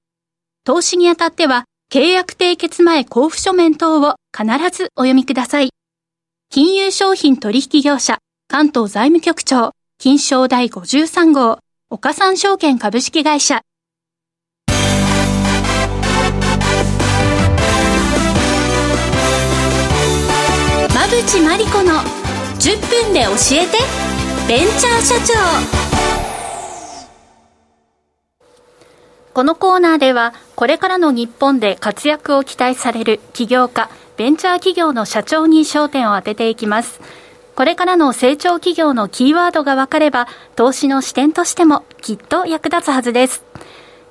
[0.65, 4.45] 投資にあたっては契約締結前交付書面等を必
[4.77, 5.69] ずお読みください。
[6.49, 8.17] 金融商品取引業者
[8.49, 13.61] 関東財務局長金賞第53号岡三証券株式会社
[20.93, 22.01] 馬淵真理子の
[22.59, 23.77] 10分で教えて
[24.45, 25.84] ベンチャー社長
[29.35, 37.01] このコーナーではこれからの日本で活躍を期待される起業家ベンチャー企業の社長に焦点を当てていきます。
[37.53, 43.43] これからの成長企業のキーワードが分かれば投資の視点としてもきっと役立つはずです。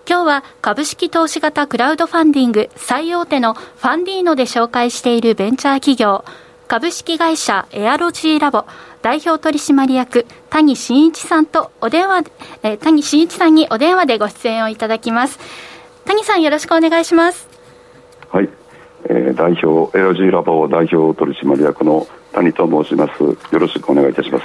[0.07, 6.27] 今日は株式投資型クラウドファンディング最大手のファンディーノで紹介しているベンチャー企業
[6.67, 8.65] 株式会社エアロジーラボ
[9.03, 12.25] 代表取締役谷真一さんとお電話、
[12.63, 15.39] えー、谷真一さんにお電話でご出演をいただきます。
[16.07, 17.47] 谷さんよろしくお願いします。
[18.31, 18.49] はい、
[19.05, 23.23] えー、代表エアロジーラボ代表取締役の谷と申します。
[23.23, 24.45] よろしくお願いいたします。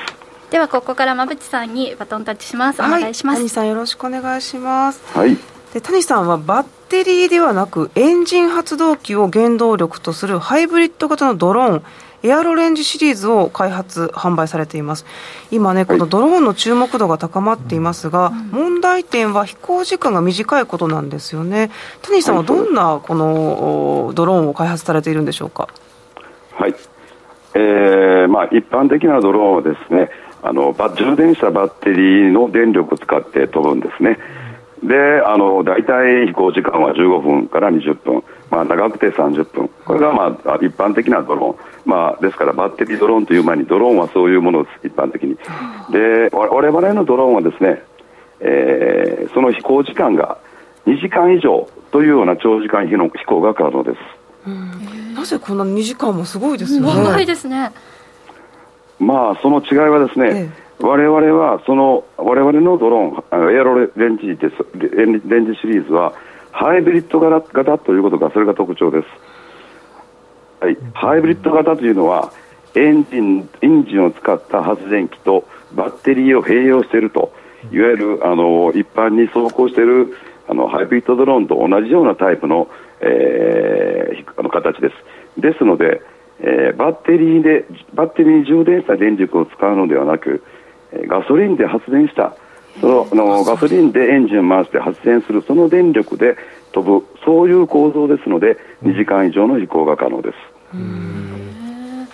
[0.51, 2.81] ではここから馬淵さんにバトンタッチします。
[2.81, 5.01] お願いします、谷さんよろしくお願いします。
[5.17, 5.37] はい。
[5.73, 11.83] で谷さんはバッテリーではなくエンジン発動機を原動力とするハイブリッド型のドローン
[12.21, 15.05] エアロレンジシリーズを開発、販売されています。
[15.51, 21.71] 今ね、このドローンの注目度が高まっていますが、はい、問題点は飛行時間が短いことなんですよね。
[22.01, 25.69] 谷さんはどんなこのドローンを開発されているんでしょうか？
[26.53, 26.75] はい。
[27.55, 30.09] えー、まあ一般的なドローンはですね、
[30.43, 34.19] あの充電したバッテリーの電力を使って飛ぶんですね。
[34.83, 38.23] で、あの大体飛行時間は15分から20分。
[38.49, 45.37] まあ、長くて30分、これが、まあ、一般的なドローン、まあ、ですからバッテリードローンという前に、ドローンはそういうものです、一般的に。
[45.91, 47.83] で、我々のドローンはですね、
[48.39, 50.37] えー、その飛行時間が
[50.87, 53.97] 2時間以上というような長時間飛の飛行が可能です。
[55.15, 56.87] なぜこんな2時間もすごいですね。
[56.87, 57.71] 長いですね。
[58.99, 60.49] まあ、その違いはですね、ええ、
[60.81, 66.13] 我々は、その、我々のドローン、エアロレンジです、レンジシリーズは、
[66.51, 69.07] ハイブリッド型ということが、それが特徴です。
[70.61, 72.31] はい、ハイブリッド型というのは、
[72.75, 77.33] エンジンエンジンを使った発電機とバッテリーを併用していると、
[77.71, 80.13] いわゆるあの一般に走行している
[80.47, 82.69] あのハイブリッドドローンと同じようなタイプの,、
[83.01, 85.41] えー、あの形です。
[85.41, 86.01] ですので、
[86.41, 87.65] えー、バッテリーで
[87.95, 90.43] バッテリーに充電した電力を使うのではなく、
[91.07, 92.35] ガソリンで発電した。
[92.81, 93.91] そのあのガソリン。
[93.91, 96.37] でエンジンを回して発電するその電力で
[96.71, 100.35] 飛ぶそういう構造ですので2時間以上の飛行が可能です。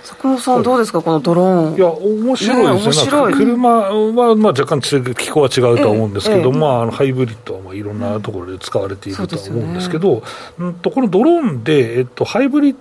[0.05, 1.75] 坂本さん、どうですか、このドローン。
[1.75, 10.21] いや、面白いですね、ね車は、まあ、若干気候は違うとは思うんですけど、ええ、まあ、あのハイブリッドはまあいろんなところで使われているとは思うんですけど、
[10.59, 12.75] うんとこのドローンで、えっと、ハイブリッ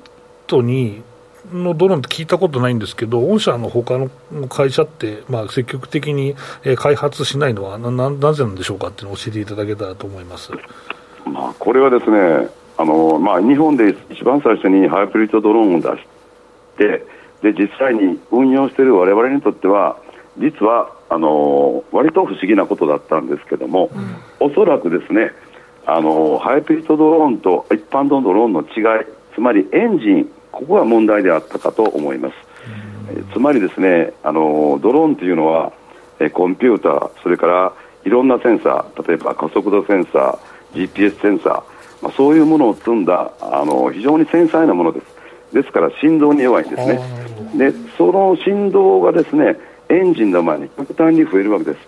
[0.46, 1.02] ドに
[1.52, 4.10] のドローンって聞いたことないんですけど、御社の他の
[4.48, 6.34] 会社って、まあ、積極的に
[6.76, 10.52] 開発しないのはなな、なぜなんでしょうかっていうのを教えていただけたらと思います、
[11.26, 16.06] まあ、これはですね、あのまあ、日本で一番最初にハイブリッドドローンを出し
[16.78, 17.04] て、
[17.42, 19.98] で実際に運用している我々にとっては、
[20.38, 23.90] 実はあの割と不思議なことだったんですけども、
[24.40, 25.30] うん、おそらくですね
[25.86, 32.34] あのハイブリッドドローンと一般のドローンの違い、つまりエンジンここが問題であったかと思います。
[33.10, 35.72] えつまりですねあのドローンというのは
[36.20, 37.72] えコンピューターそれから
[38.04, 41.54] いろんなセンサー例えば加速度センサー GPS センサー、
[42.02, 45.06] まあ、そういうものを積んだあの非常に繊細なものです。
[45.52, 47.00] ですから振動に弱いんですね。
[47.56, 49.56] でその振動がですね
[49.88, 51.78] エンジンの前に極端に増えるわけです。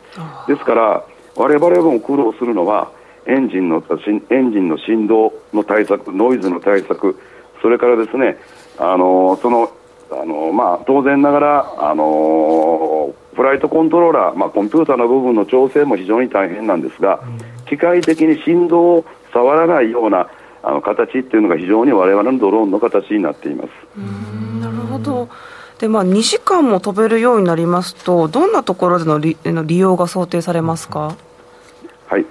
[0.48, 1.04] ですから
[1.36, 2.90] 我々も苦労するのは
[3.26, 3.82] エンジンの
[4.30, 7.18] エンジンの振動の対策、ノイズの対策、
[7.62, 8.38] それからですね、
[8.78, 9.70] あのその
[10.08, 17.20] あのまあ、当然ながら、あのフライトコントローラー、まあ、コンピューターの部分の調整も非常に大変なんですが、
[17.68, 20.28] 機械的に振動を触らないような
[20.62, 23.68] あの形っていうのが非常に我々のドローンの形になっています。
[24.60, 25.28] なるほど。
[25.78, 31.16] で、まあ、2時間も飛べるようになりますと、どんなところでの利の利用が想定されますか？
[32.06, 32.24] はい、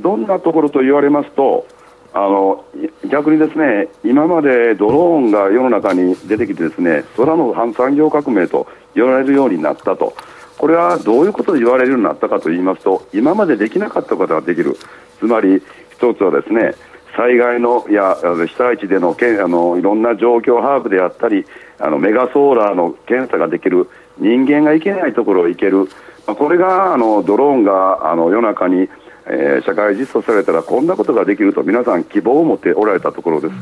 [0.00, 1.66] どんなところと言われますと、
[2.12, 2.64] あの
[3.10, 10.14] 逆にですね今までドローンが世の中に出てきてですね空の反産業革命と言われるようになったと。
[10.56, 14.76] これはどういうことで言われるようになったかと言いますと今までできなかったことができる。
[15.20, 16.74] つまり一つはですね
[17.16, 21.46] 災害のや被災地でのけあのいろんな状況把握であったり
[21.78, 23.88] あのメガソーラーの検査ができる。
[24.20, 25.88] 人間が行けないところを行ける、
[26.26, 28.88] まあ、これがあのドローンがあの夜中に
[29.30, 33.54] えー、社会実装されたらこんなことができると皆さん希望を持っておられたところです、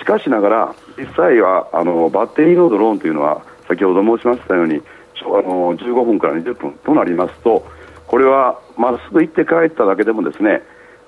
[0.00, 4.80] しかしながら実際はあのバッテリーのドローンというのは先ほど申しましたように
[5.22, 7.66] あの15分から20分となりますと
[8.06, 10.62] これはまっすぐ行って帰っただけでもですね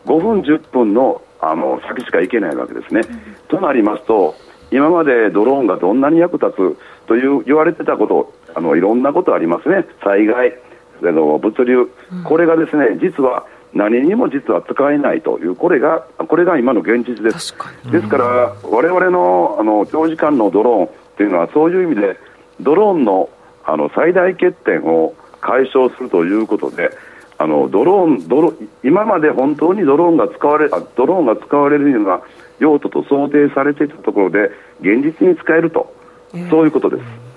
[0.07, 3.03] 5分、10分のあの先しか行けないわけですね。
[3.47, 4.35] となりますと
[4.73, 9.87] 今までドローンがどんなに役立つという言われてたことあのいろんなことありますね。
[10.03, 10.55] 災害
[11.03, 11.91] あの物流、
[12.25, 17.55] これがですね実は何にも実は使えないという、これがこれが今の現実です。
[17.91, 18.25] ですから、
[18.69, 22.17] われわれのあの長時間のドローンというのは、そういう意味で、
[22.61, 23.29] ドローンの
[23.65, 26.91] あの最大欠点を解消するということで、
[27.37, 32.21] あのドローンドロ今まで本当にドローンが使われドローンが使われるような
[32.59, 34.51] 用途と想定されていたところで、
[34.81, 35.95] 現実に使えると、
[36.51, 37.28] そういうことです。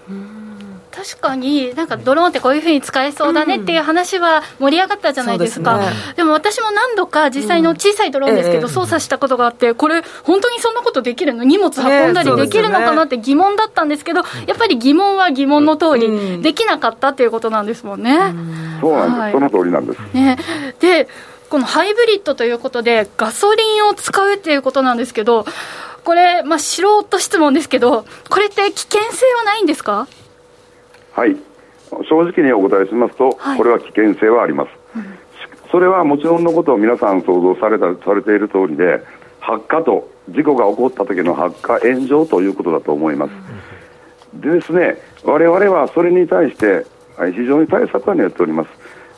[1.02, 5.80] 確かに、なんかドローンってこういうふうに使えそうだねっていう話は盛り上がったじゃないですか、うん。
[5.80, 18.20] でね、でも私も何度か実際の小さいドローンですけど、操作したことがあって、これ、本当にそんなことできるの、荷物運んだりできるのかなって疑問だったんですけど、やっぱり疑問は疑問の通り、できなかったっていうことなんですもんね。
[18.80, 20.00] そうなんです、はい、その通りなんです。
[20.14, 20.38] ね、
[20.80, 21.08] で
[21.50, 25.46] このハイブリッドということで、ガソリンを使うっていうことなんですけど、
[26.04, 30.08] これ、まあ、素人質問ですけど、これって危険性はないんですか？
[31.14, 31.36] はい。
[32.08, 35.06] 正直にお答えしますと、はい、これは危険性はあります、うん、
[35.70, 39.04] それはもちろんのことを皆さん想像されたされている通りで
[39.42, 43.32] 発火と事故が起こった時の発火炎上ということだと思います、
[44.34, 46.86] うん、でですね我々はそれに対して
[47.36, 48.70] 非常に対策は練っております。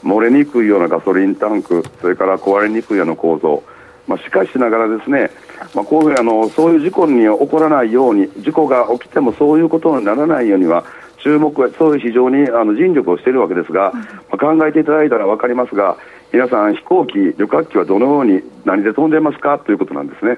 [0.03, 3.63] 漏れにくいようなガソリンタンクそれから壊れにくいような構造。
[4.05, 5.31] まあ、しかしながらですね、
[5.73, 10.83] まあ、こういうあのそういう事故に起こらないように事故が起きてもそういうことにならないようには
[11.23, 15.97] 注目は、そういう非常にあの尽力をしているわけですが、まあ、考えていただいたら分かりますが、
[16.33, 20.37] 皆さん、飛行機、旅客機はどのように、何で飛んでますかということなんですね。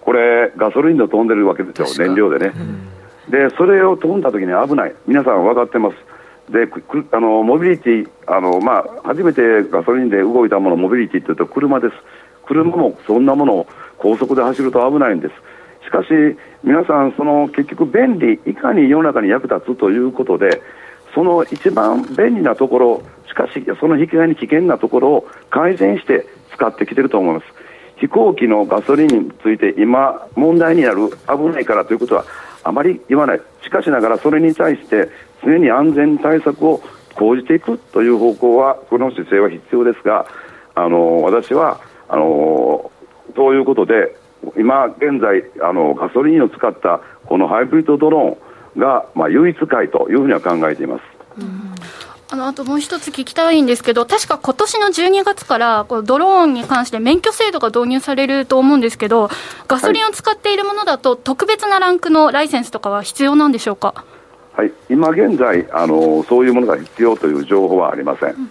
[0.00, 2.52] これ、ガソリンで飛んでるわけですよ、燃料でね。
[3.28, 4.94] で、それを飛んだ時に危ない。
[5.06, 6.52] 皆さん分かってます。
[6.52, 6.68] で、
[7.12, 11.94] あの、モビリティ、あの、まあ、初めてガソリンで動いたもの、モビリティっていうと車です。
[12.46, 13.66] 車もそんなものを
[13.98, 15.34] 高速で走ると危ないんです。
[15.86, 16.08] しかし、
[16.64, 20.60] 皆さん、その結局、便利、いかに世の中に役立つということで、
[21.14, 27.46] その一番便利なところ、しかし、その引き換えに危険なところを改善して使ってきてると思います。
[27.98, 32.24] 飛行機のガソリンについて今、問題になる、危ないからということは
[32.64, 35.08] あまり言わない、しかしながらそれに対して
[35.44, 36.82] 常に安全対策を
[37.14, 40.26] 講じていくという方向は、この姿勢は必要ですが、
[40.74, 42.90] あの私はあの
[43.34, 44.16] そういうことで、
[44.56, 51.02] 今現在あのガソリンを使ったこのハイブリッドドローンが、まあ、唯一解というふうには考えています。
[52.28, 59.28] あのあともう一つ聞きたいんですけど、確か今年の12月からこのドローンに関して免許制度が導入されると思うんですけど、
[59.68, 64.04] ガソリンを使っているものだと、特別なランクのライセンスとかは必要なんでしょうか？
[64.54, 68.30] はい、今現在あの、そういうものが必要という情報はありません。
[68.30, 68.50] うん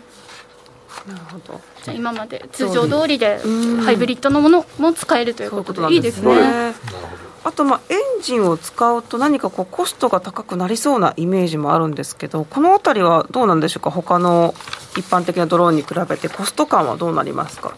[1.08, 3.40] なるほどじゃ今まで通常通りで
[3.84, 5.94] ハイブリッドのものも使えるということで。
[5.94, 6.74] いいですね。
[7.44, 13.92] あと、まあ、エンジンを使うと何かこうコストが高くなりそうなイメージもあるんですけどこの辺りはどうなんでしょうか？
[13.92, 14.56] 他の
[14.98, 17.76] 一般的なドローンに比べてコスト感はどうなりますか？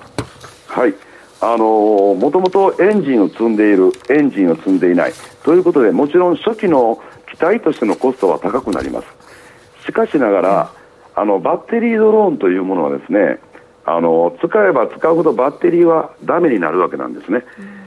[0.67, 0.95] はい。
[1.41, 5.13] あのもともとエンジンを積んでいるエンジンを積んでいない。
[5.43, 9.07] ということでもちろん初期の機体としてのコストは高くなります。
[9.85, 10.71] しかしながら、
[11.13, 13.39] あのバッテリードローンというものはですね
[13.89, 17.45] あの使えば使うほどバッテリーはダメになるわけなんですね、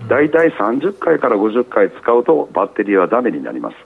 [0.08, 3.76] 大体30回から50回使うとバッテリーはダメになります、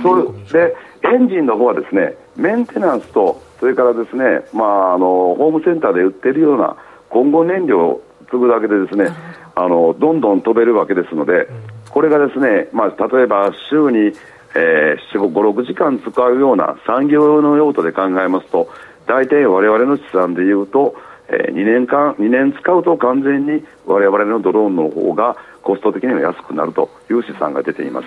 [0.00, 6.76] そうでエンジンの方はですねメンテナンスとそれからですね、まあ、あのホームセンターで売っているような
[7.10, 9.08] 今後燃料を継ぐだけでですね、
[9.56, 11.48] あのどんどん飛べるわけですので、
[11.90, 14.16] これがですね、まあ、例えば週に、
[14.54, 18.68] えー、5、6時間使うような産業の用途で考えますと、
[19.06, 20.94] 大体我々の試算でいうと、
[21.28, 28.06] えー、2年間、2年使うと完全に我々のドローンの方がコスト的には安くなるという試算が出ています。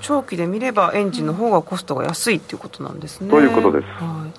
[0.00, 3.30] 長期で見ればエンジンの方がコストが安いということなんですね。
[3.30, 3.84] ということです。
[3.84, 4.32] はい、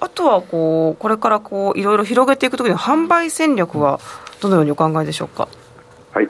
[0.00, 3.98] あとはこうこれからこういろいろ広げていくときの販売戦略は
[4.40, 5.48] どのようにお考えでしょうか？
[6.12, 6.28] はい、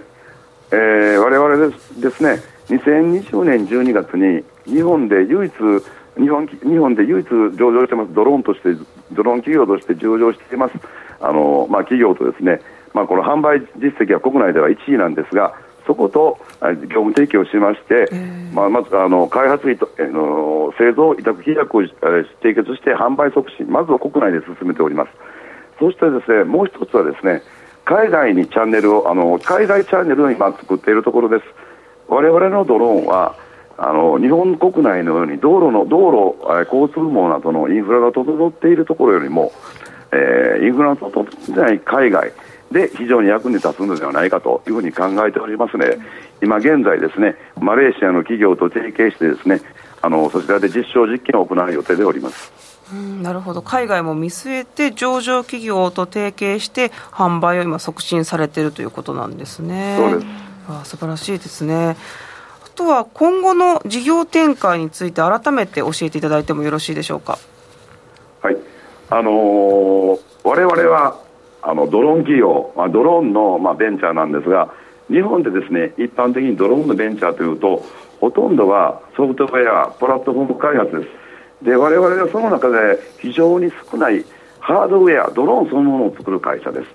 [0.71, 5.53] えー、我々ですですね、2020年12月に日本で唯一
[6.21, 8.75] 日本日本で唯一上場してますドローンとして
[9.13, 10.75] ドローン企業として上場しています
[11.21, 12.61] あの、まあ、企業とですね、
[12.93, 15.55] まあ、この販売実績は国内では1位なんですが
[15.87, 18.09] そこと業務提供しまして、
[18.53, 25.11] まあ、まずあの開発委の製造委託契約を締結して販売促進、まずは国内で進めております。
[25.81, 27.43] そしてですねもう一つはですね
[27.85, 31.45] 海外にチャンネルをあの海外チャンネルを今作っているところです。
[32.07, 33.35] 我々のドローンは
[33.83, 39.53] あの日本国内のように道路の道路交通網などのインフラが整っているところよりも、
[40.13, 42.31] えー、インフラの整っていない海外
[42.71, 45.99] で非常に役に立つのではないかというふうに考えておりますので、
[46.43, 49.63] 今現在ですね、マレーシアの企業と提携してですね、
[50.03, 52.53] あのそちらで実証実験を行う予定でおります。
[52.93, 59.97] うんなるほど海外も見据えて上場企業と提携して販売を今促進されているということなんですね。
[59.97, 60.27] そうです
[60.69, 61.97] あ素晴らしいですね。
[62.81, 67.39] とは今後の事業展開について改めて教えていただいてもよろしいでしょうか？
[68.41, 68.57] はい、
[69.11, 71.21] あのー、我々は
[71.61, 74.73] あのドローン企業、まあ、ドローンの、まあ、ベンチャーなんですが
[75.11, 77.85] 日本でですね一般的にドローンのベンチャーというと
[78.19, 81.11] ほとんどはソフトウェアプラットフォーム開発です。
[81.63, 84.25] で我々はその中で非常に少ない
[84.61, 86.87] ハードウェアドローンそのものを作る会社です。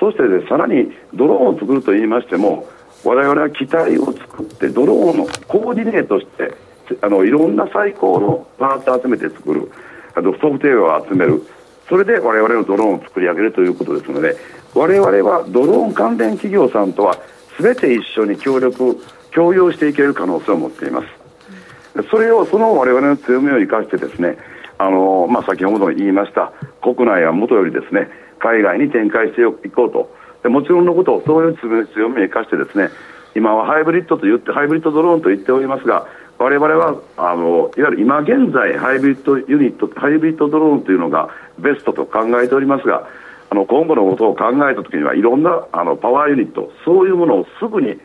[0.00, 2.66] そして、ね、さらにドローンを作るといいましても
[3.06, 6.54] 我々は機体を作ってドローンのコーディネートして
[7.00, 9.70] あのいろんな最高のパーツを集めて作る。
[10.16, 11.42] あとソフトウェアを集める。
[11.88, 14.36] それで我々のドローンを作り上げるということですので
[14.74, 17.16] 我々はドローン関連企業さんとは
[17.60, 19.00] 全て一緒に協力
[19.32, 22.06] 共有していける可能性を持っています。
[22.10, 24.36] それをその我々の強みを生かしてですね
[24.78, 26.52] あの、まあ、先ほども言いました
[26.82, 28.08] 国内はもとよりですね
[28.40, 30.25] 海外に展開していこうと。
[30.48, 31.56] もちろんのことそういう
[31.88, 32.90] 強みを生かしてですね
[33.34, 36.06] 今はハイブリッドと言ってハイブリッドドローンと言っておりますが
[36.38, 43.08] 我々はあのいわゆる今現在ハイブリッドユニットハイブリッドドローンというのがベストと考えておりますが
[43.50, 48.00] あの今後のことを考えたときにはいろんなあのパワーユニットそういうものをすぐに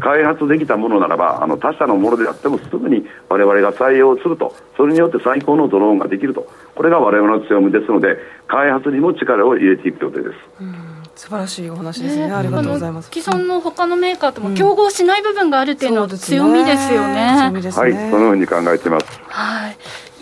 [0.00, 8.16] 開発できたものならばあの他社のものであってもすぐに我々が採用するとそれによって最高のドローンができるとこれが我々の強みですので
[8.46, 11.01] 開発にも力を入れていく予定です。
[11.22, 13.08] 素晴らしいお話ですね、ね、ありがとうございます。
[13.12, 17.48] 既存の他のメーカーとも競合しない部分があるっていうのは強みですよね。
[17.48, 17.70] うん、ね。
[17.70, 19.06] はいそのように考えています。
[19.28, 19.76] はい。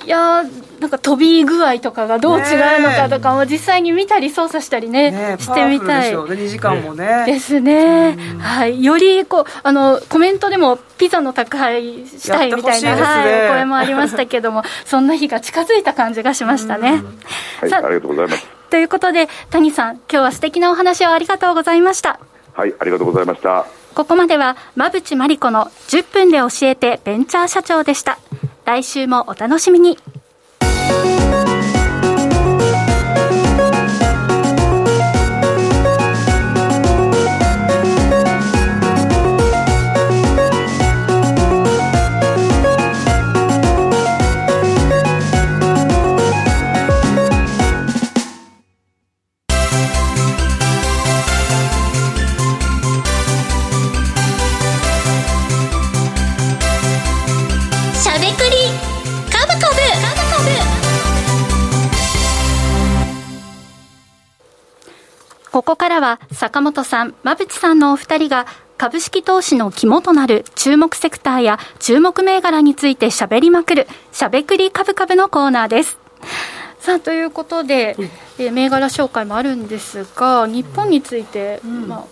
[0.04, 0.44] いや
[0.78, 6.10] なんか飛び具合とかがどう違うのかとかも実際に見たり操作したりね、ねしてみたい。
[6.10, 7.24] で2時間もね。
[7.24, 8.18] ですね。
[8.38, 8.84] はい。
[8.84, 17.02] よりこう、あの、コメントでもピザの宅配したいみたいな、ね、はい、お声もありましたけども、そんな日が近づいた感じがしましたね。
[17.62, 18.59] はい、ありがとうございます。
[18.70, 22.20] ということで、谷さん、今日は素敵なお話をありがとうございました。
[22.52, 23.66] はい、ありがとうございました。
[23.94, 28.18] ここまでは、馬淵真理子の10分で教えてベンチャー社長でした。
[28.64, 29.98] 来週もお楽しみに。
[65.52, 68.46] ここからは坂本さん、馬淵さんのお二人が
[68.78, 75.98] 株式投資の肝となる注目セクターや注目銘柄について喋りまくる、しゃべくり株株のコーナーです。
[76.78, 77.96] さあということで、
[78.38, 82.04] え銘柄紹介もあるんですが日本について、うん、まあ、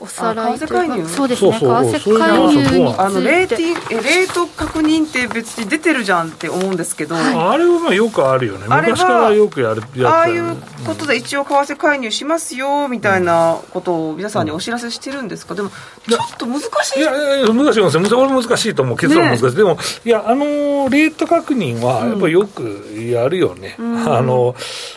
[0.00, 1.08] おさらい為替介入？
[1.08, 3.00] そうですね為そうそう替介入について。
[3.00, 8.66] あのレーティンえレート確認って別に出てるじゃんって思うんですけど、あれはまあよくあるよね。
[8.68, 17.00] 昔からよくやるやああいうことで一応為替介入しますよみたいなことを皆さんにお知らせしてるんですか、でもちょっと難しい。
[17.00, 18.12] いやいやいや難しいんです。
[18.12, 24.54] よ、俺難しいと思う、結論難しい、ねでも、いや、あのーレート確認はやっぱりよくやるよね、あの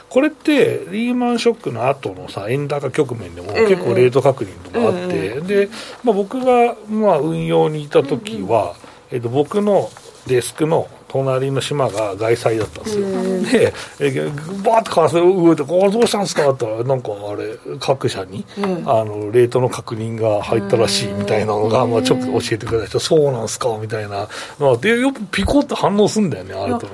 [0.10, 5.70] これって、リーマンショックの後のさ、円高局面でもええ結構レート確認とかあって、えで
[6.04, 8.76] まあ、僕がまあ運用にいた時は、
[9.12, 9.90] えっと、僕の
[10.28, 13.08] デスクの隣の島が外債だったんですよ。
[13.52, 14.30] で、え
[14.64, 16.50] バーッと為替動いて、これどうしたんですか？
[16.52, 23.78] って言ったら、なんかあれ、各社に、ええあの、レートの確認が入ったらしいみたいなのが、まあちょっと教えてくれた人、そうなんすか？
[23.82, 24.30] みたいな。
[24.58, 26.88] まあ、で、よくピコって反応すんだよね、あれと。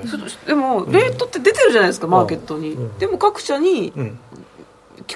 [0.47, 2.97] でもレートって出てるじゃないですか、マーケットに、うん。
[2.97, 3.93] でも各社に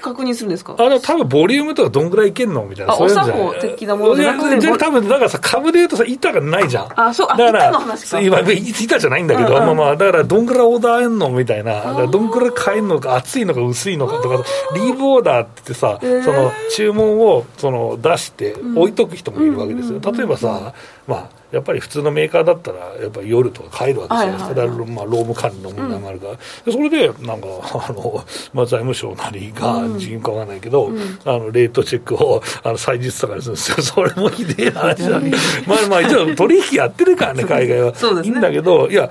[0.00, 0.02] ん。
[0.02, 0.74] 確認するんですか？
[0.78, 2.92] あれ多分ボリュームとかどんぐらいいけんのみたいな。
[2.92, 4.78] あそういうお作法的なものじゃなくて？
[4.78, 7.00] 多分、だからさ、株で言うとさ、板がないじゃん。
[7.00, 12.06] あそうあだから、板の話か今、板じゃないんだけど、うんうんまあまあ、だから、どんぐらいオーダーえんのみたいな。
[12.06, 20.00] どんぐらい買えんのか、厚いのか薄いのかとか、リーブオーダーって言ってさ、ーその、注文を、その、出して置いとく人もいるわけですよ。
[20.00, 20.74] 例えばさ、
[21.06, 24.50] まあ、やっぱり普通のメーカーだったら、やっぱり夜とか帰るわけじゃないですか。
[24.50, 26.32] はいはいはいだから、まあ、労務管理の問題もあるから。
[26.64, 27.46] でそれで、なんか、
[27.88, 30.90] あの、まあ、財務省なりが、人かわかんないけど、
[31.24, 33.82] あの、レートチェックを、あの、祭日とかにするんですよ。
[33.82, 35.32] それもひでえ話だね。
[35.66, 37.92] まあまあ、一応取引やってるからね、海外は。
[37.92, 39.10] ねいいんだけど、いや、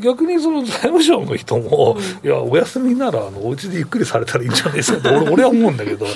[0.00, 6.08] 逆にその財務省の人も、いや、お休みなら、あの、お家でゆっくりされたらいいんじゃないですかって、俺俺は思うんだけど、い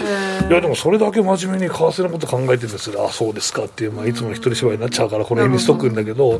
[0.51, 3.07] や、でもそれだけ真面目に為替のこと考えてるんですよ。
[3.07, 6.39] あ、そうですかっていう、まあ、いつもの一人芝居になっちゃうから、この辺にしとくんだけど、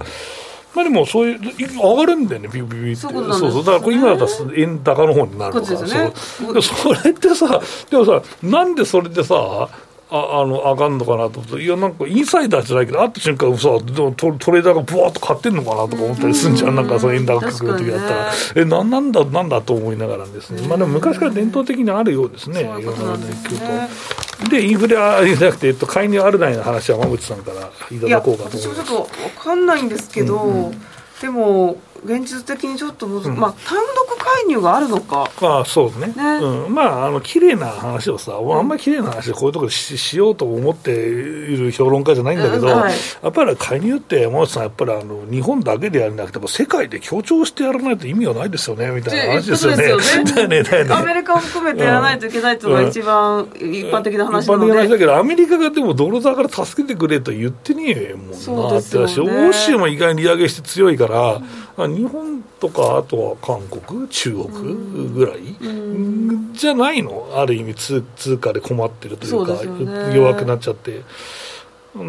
[0.77, 3.01] まあでもそういう、い上がるんだよね、ビュビュビュって。
[3.01, 3.65] そうそうそう。
[3.65, 7.61] だからこれ今だったら円高の方になるのかこっちですよねそうでそれってさ、
[7.91, 9.71] でもさ、なんでそれでさ、
[10.09, 23.57] ああの上がんのかなと思って、いや、なんかインサイダーじゃないけど、会った瞬間さ、でもトトレーダーがブワーッと買ってんのかなとか思ったりするんじゃん、なんかその円高価格の時だったら、確え、なんなんだ、なんだと思いながらですね、まあでも昔から伝統的にあるようですね、そういうことなんですね。
[23.57, 24.51] いろんな影響と。
[24.51, 28.93] で、インフレはじゃなくて、えっと、介入あるないの話は、馬口さんからいただこうかと私思います。
[28.93, 30.73] もちょっと分かんないんですけど、
[31.21, 35.31] でも現実的にちょっとむず、まあ単独介入があるのか。
[35.41, 36.39] まあそうね、ね。
[36.43, 38.69] うん、まあ、あの綺麗な話をさ、あん。
[38.69, 42.95] まり綺麗な話でこういうところでししようと思っている評論家じゃないんだけど、うんはい。
[43.23, 50.63] やっぱり介入って、山内さん、やっぱりあの日本だけでやるんじゃなくて、もう世界で強調してやらないと意味はないですよねみたいな話ですよ ね。
[50.91, 59.07] アメリカを含めてやらないといけないというのが一番一般的な話なの一般的な話だで、けど、アメリカがでもドル高から助けてくれと言ってねえもんそうなってね。
[59.07, 61.41] 話、欧州も意外に利上げして強いから、
[61.77, 65.39] 日本とか、あとは韓国、中国ぐらい、
[66.55, 71.03] じゃないの、ある意味通、通貨で困ってるというか、弱くなっちゃって。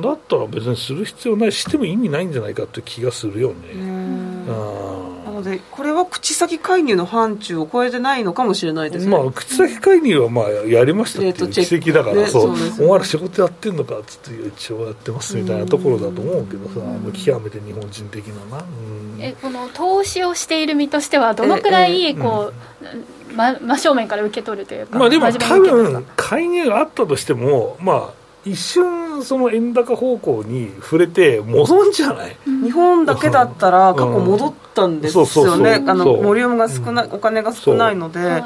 [0.02, 3.56] だったら別にする必要ないし、しても意味ないんじゃないかって気がするよね。
[5.38, 12.58] のでこれは口先介入の範疇を超えてないのかもしれないですね、まあ、口先介入はまあやりましたっていう奇跡だから、ねそう。
[12.58, 18.64] そうお前ら仕事やってんのかっつって、一応やってますみたいなところだと思うけどさ、もう極めて日本人的なな。
[18.64, 19.22] うん。
[19.22, 22.52] えこの投資をしている身としてはどのくらいこ
[23.32, 28.14] う、ま真正面から受け取るというかまあでも真多分、介入があったとしても、まあ、
[28.46, 38.44] 一瞬、その円高方向に触れて、戻んじゃない、日本だけだったら過去戻ったんですよね、ボリュームが少ない、お金が少ないので、はい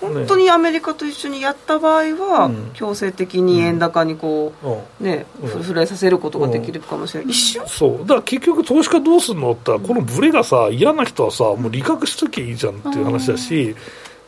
[0.00, 2.70] 本当にアメリカと一緒にやった場合は、うん。
[2.72, 4.72] 強制的に円高にこうん。
[4.72, 5.48] う、ね、うん。
[5.48, 7.64] ふ触れさせることができるかもしれない、一瞬？
[7.66, 7.98] そう。
[8.02, 13.74] だから結局、投資家どうするのって言ったら、このブレがさ、嫌な人はさ、もう利確しときゃいいじゃんっていう話だし、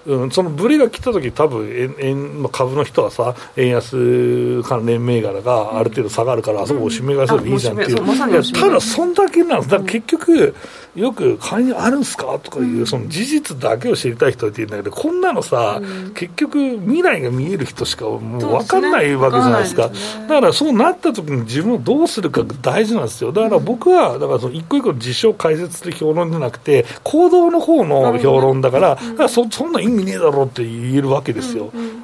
[0.07, 9.79] うん、そのブレが来た時多分円円まあ株の人はさ、円安関連銘柄がある程度下がるから、あそこおしめ買いすればいいじゃんっていう、うおしめそうまいただ、そんだけなんです、だ。
[9.79, 10.55] から結局、
[10.97, 12.39] よく介入あるんすか？
[12.43, 15.81] とかいう、その事実だけを知りたい人って言うんだけど、こんなのさ、
[16.15, 19.85] 結局、未来が見える人しかもう分かんないわけじゃないですか。
[19.85, 20.23] そうですね。
[20.29, 23.31] だからそうなった時に自分をどうするかが大事なんですよ。
[23.33, 31.71] だから僕は、だからその一個一個の事象解説的評論じゃなくて、行動の方の評論だから、だからそそんな意味ねえだろうって言えるわけですよ。
[31.75, 32.01] うん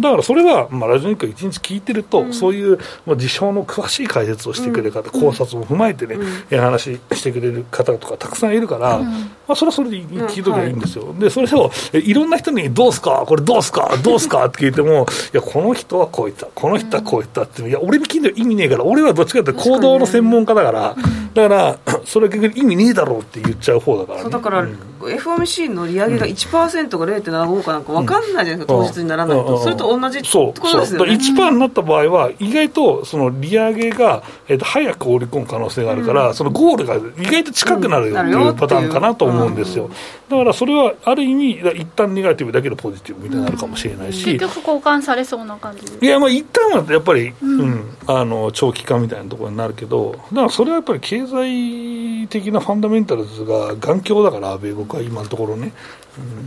[0.00, 6.16] だからそれは、まあ、ラジオ日経一日聞いてると、そういう、まあ、事象の詳しい解説をしてくれる方、考察を踏まえてね、
[6.50, 8.58] 話してくれる方とかたくさん。
[8.58, 9.00] いるから、
[9.48, 14.46] まあ、それはそれで聞いときゃいいんですよ、うんはい、でそれをいろんな人に、どうすか、これどうすか、どうすか？
[14.46, 17.42] って聞いても、いや、この人はこう言った、この人はこう言った。
[17.42, 20.96] って、いや、俺に聞いて意味ねえから、俺はどっちかって行動の専門家だから、
[21.34, 24.78] だから、 それ逆に意味ねえだろうって言っちゃう方だから、ね、だから、うん。
[25.00, 31.12] FOMC の利上げが1%が0.75かなんか分かんないじゃないですか、当日にならないと、それと同じってことですよね。
[31.12, 39.90] 1%になった場合は、意外とその利上げが、えー、と早く織り込む可能性があるから、そのゴールが意外と近くなるよっていうパターンかなと思うんですよ。
[40.28, 47.96] だからそれはある意味、一旦ネガティブだけどポジティブみたいになるかもしれないし、結局、交換されそうな感じいや、まあ一旦はやっぱり、うん。
[48.06, 55.72] あの長期化みたいなところになるけど、だからそれはやっぱり経済的なファンダメンタルズが眼鏡だから、米国は今のところね。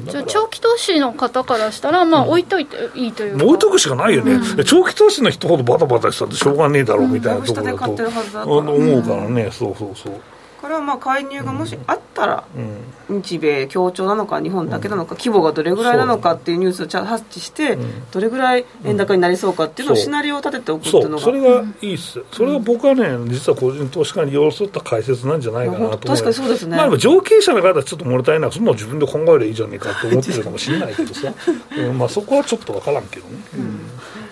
[0.09, 10.19] じゃ長期投資の方からしたら、まあ、置いといていいというか、置いとくしかないよね、うん、長期投資の人ほどバタバタしたってしょうがねえだろうみたいなところだと思うからね、そうそうそう。
[10.61, 12.43] これはまあ介入がもしあったら、
[13.09, 17.79] 日米協調なのか、日本だけなのか、規模がどれぐらいなのかっていうニュースを発知して、
[18.11, 21.23] どれぐらい円高になりそうかっていうのをシナリオを立てておくっていうのが。
[21.23, 31.33] それがいいっす、それは僕はね、実は個人投資家に寄り添った解説なんじゃないかなと思確かにそうですね、まあ、上級者の方はちょっと物足りない、そんな自分で考えればいいじゃねえかと思ってるかもしれないけどさ、
[31.75, 31.97] うん。
[31.97, 33.35] まあ、そこはちょっと分からんけどね。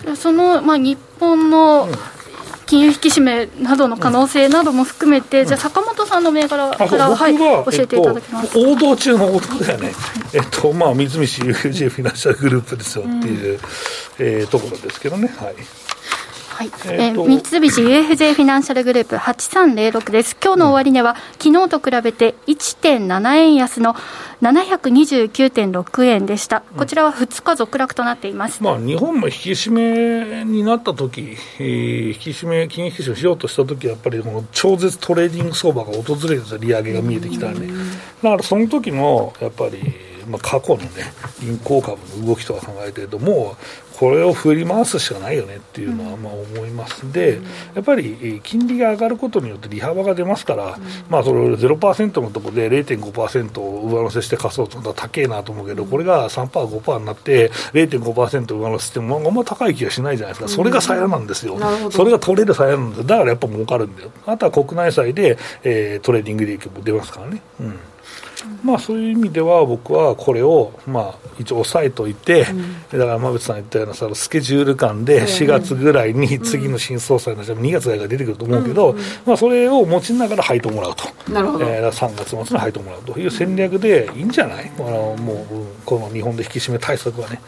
[0.06, 1.88] うん、その、まあ、日本の、
[2.70, 9.92] 金融引き締めなどの可能性なども含めて、うん、じゃあ、坂本さんの銘柄から、はい、教えていただきます、 えっと、王道中の王道だよね、
[10.32, 13.60] えっとまあ、三菱 UFJ フィナンシャルグループですよっていう、うん、
[14.20, 15.34] えー、ところですけどね。
[15.36, 15.56] はい
[16.60, 20.36] はい、えー、三菱 UFJ フィナンシャルグループ8306です。
[20.44, 23.94] 今日の終値は、昨日と比べて1.7円安の
[24.42, 26.62] 729.6円でした。
[26.76, 28.62] こちらは2日続落となっています。
[28.62, 37.68] まあ、日本も引き締めになった時、えー、引き締め、金融引き締めしようとした時やっぱりこの超絶トレーディング相場が訪れてた利上げが見えてきたね。
[38.22, 39.78] だからその時の、やっぱり、
[40.28, 40.90] まあ、過去のね、
[41.40, 43.56] 銀行株の動きとか考えてると、も
[43.89, 47.12] うこれを振り回すしかないよねっていうのはまあ思います。
[47.12, 47.38] で、
[47.74, 50.78] やっぱり金利が上がることによって利幅が出ますから、
[51.10, 61.58] まあ、それ0%のところで0.5%を上乗せして貸そうと思ったら高えなと思うけど、これが3%、5%になって0.5%上乗せしても、あんま高い気がしないじゃないですか、それが鞘なんですよ、
[61.90, 63.06] それが取れる鞘なんです。
[63.06, 67.42] だからやっぱ儲かるんだよ、あとは国内債で、えー、トレーディング利益も出ますからね。
[67.60, 67.78] うん
[68.64, 78.96] まあ、そういう意味では僕はこれを、まあ、一応押さえといて、うん、だから馬渕さん言ったようなさスケジュール感で4月ぐらいに次の新総裁の人も2月ぐらいから出てくると思うけど、
[79.26, 81.04] まあ、それを持ちながら配当もらうと。
[81.30, 84.70] なるほど、えー、3月末に配当もらうという戦略でいいんじゃない？
[84.78, 87.40] あのもうこの日本で引き締め対策はね。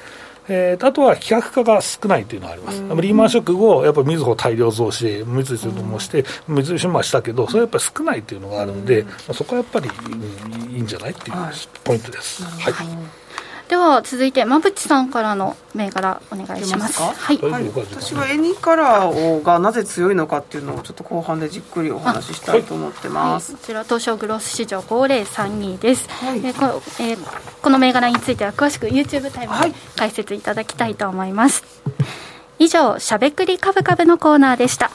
[0.49, 11.37] えー、あとは規格化が少ないというのがあります、うん、リーマンショック後、やっぱりみずほ大量増資、三菱ともして、三菱もしたけど、それはやっぱり少ないというのがあるので、うん、まあ、そこはやっぱり、うん、いいんじゃないっていう
[11.85, 12.45] ポイントです。
[12.45, 13.22] はい、はい
[13.69, 17.01] では続いて馬淵さんからの銘柄お願いします。
[17.01, 27.19] はい、はい、私はエニカラーがなぜ強いのかっていうのをちょっと後半でじっくりお話ししたいと思ってます、はい、こちら東証グロス市場5032です、はい、えこえー、
[27.63, 31.65] この銘柄については詳しく YouTube タイムで解説いただきたいと思います、
[32.59, 34.91] 以上しゃべくりカブカブのコーナーでした。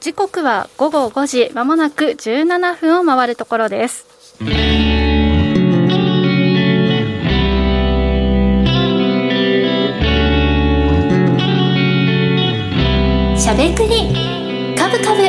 [0.00, 4.06] 時刻は午後5時まもなく17分を回るところです
[13.48, 14.76] しゃべくり。
[14.76, 15.22] カブカブ。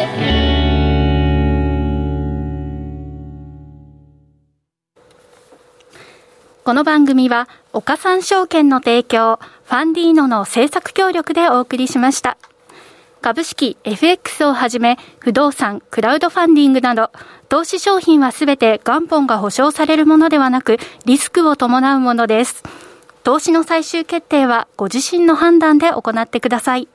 [6.65, 12.38] この番組は岡三証券の提供ファンディーノの制作協力でお送りしました。
[13.22, 17.11] 株式 FX をはじめ不動産クラウドファンディングなど
[17.47, 22.63] 投資商品はすべて元本が保証されるものではなくリスクを伴うものです。
[23.24, 26.89] 投資の最終決定はご自身の判断で行ってください。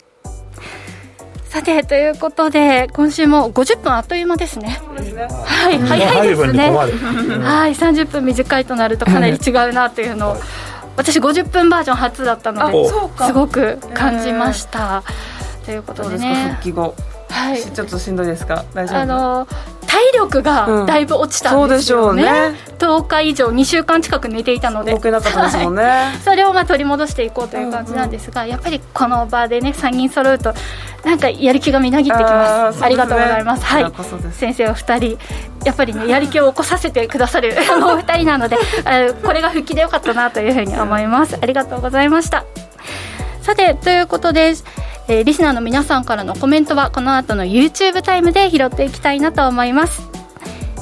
[1.55, 4.81] さてということで今週も50分あっという間ですね。
[5.47, 6.69] はい、早いですね。
[6.69, 10.37] はい、30分短いとなるとかなり違うなというのを、
[10.97, 15.05] 私50分バージョン初だったのですごく感じました。
[15.65, 16.57] ということでね。
[16.61, 17.14] 復帰後。
[17.29, 18.65] はい、ちょっとしんどいですか？
[18.75, 18.99] 大丈夫？
[18.99, 19.47] あの
[19.87, 22.59] 体力がだいぶ落ちたんですよね,、うん、そうでしょうね。
[22.79, 24.93] 10日以上2週間近く寝ていたので。
[24.93, 30.53] 動けなかったですもんね、はい、それをまあ取り戻していこうという感じなんですが、うんうん、やっぱりこの場でね3人揃うと
[31.05, 32.79] なんかやる気がみなぎってきます。
[32.81, 33.65] あ、ね、りがとうございます。
[33.65, 33.93] はい。
[34.33, 35.19] 先生は2人
[35.65, 37.55] やっぱりねやる気を起こさせてくださる
[37.85, 38.57] お二人なので
[39.25, 41.39] これが復帰でよかったなというふうに思います。
[41.41, 42.45] ありがとうございました
[43.45, 44.55] さてということで
[45.07, 50.09] えー、リスナーの皆さんからのコメントはこの後の YouTube タイムで拾っていきたいなと思います。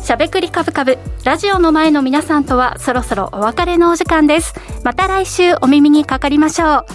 [0.00, 0.98] ししゃべくりカブカブ。
[1.24, 4.54] ラジオの前の皆さんとはそろそろお別れのお時間です。
[4.84, 6.86] また来週お耳にかかりましょう。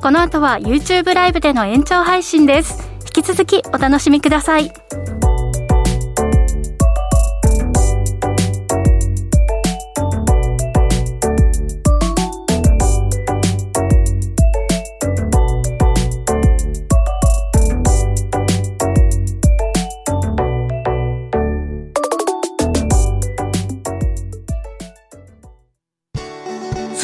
[0.00, 2.88] この後は YouTube ライブでの延長配信です。
[3.06, 5.15] 引き続きお楽しみください。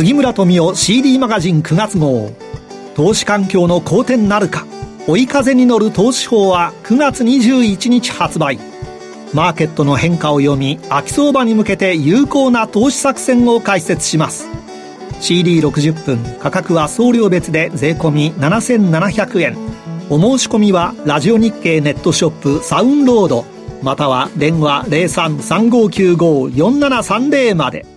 [0.03, 2.33] 杉村富夫 CD マガジン9月号。
[2.97, 4.67] 投資環境の好転なるか。
[5.07, 8.59] 追い風に乗る投資法は9月21日発売。
[9.33, 14.49] マーケットの変化を読み秋相場に向けて有効な投資作戦を解説します。
[15.21, 19.57] CD60 分価格は送料別で税込7700円。
[20.11, 23.45] お申し込みはラジオ日経ネットショップサウンロード。
[23.85, 27.92] または電話0335954730まで。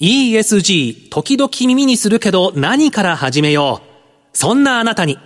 [0.00, 4.36] ESG、時々耳にするけど何から始めよう。
[4.36, 5.18] そんなあなたに。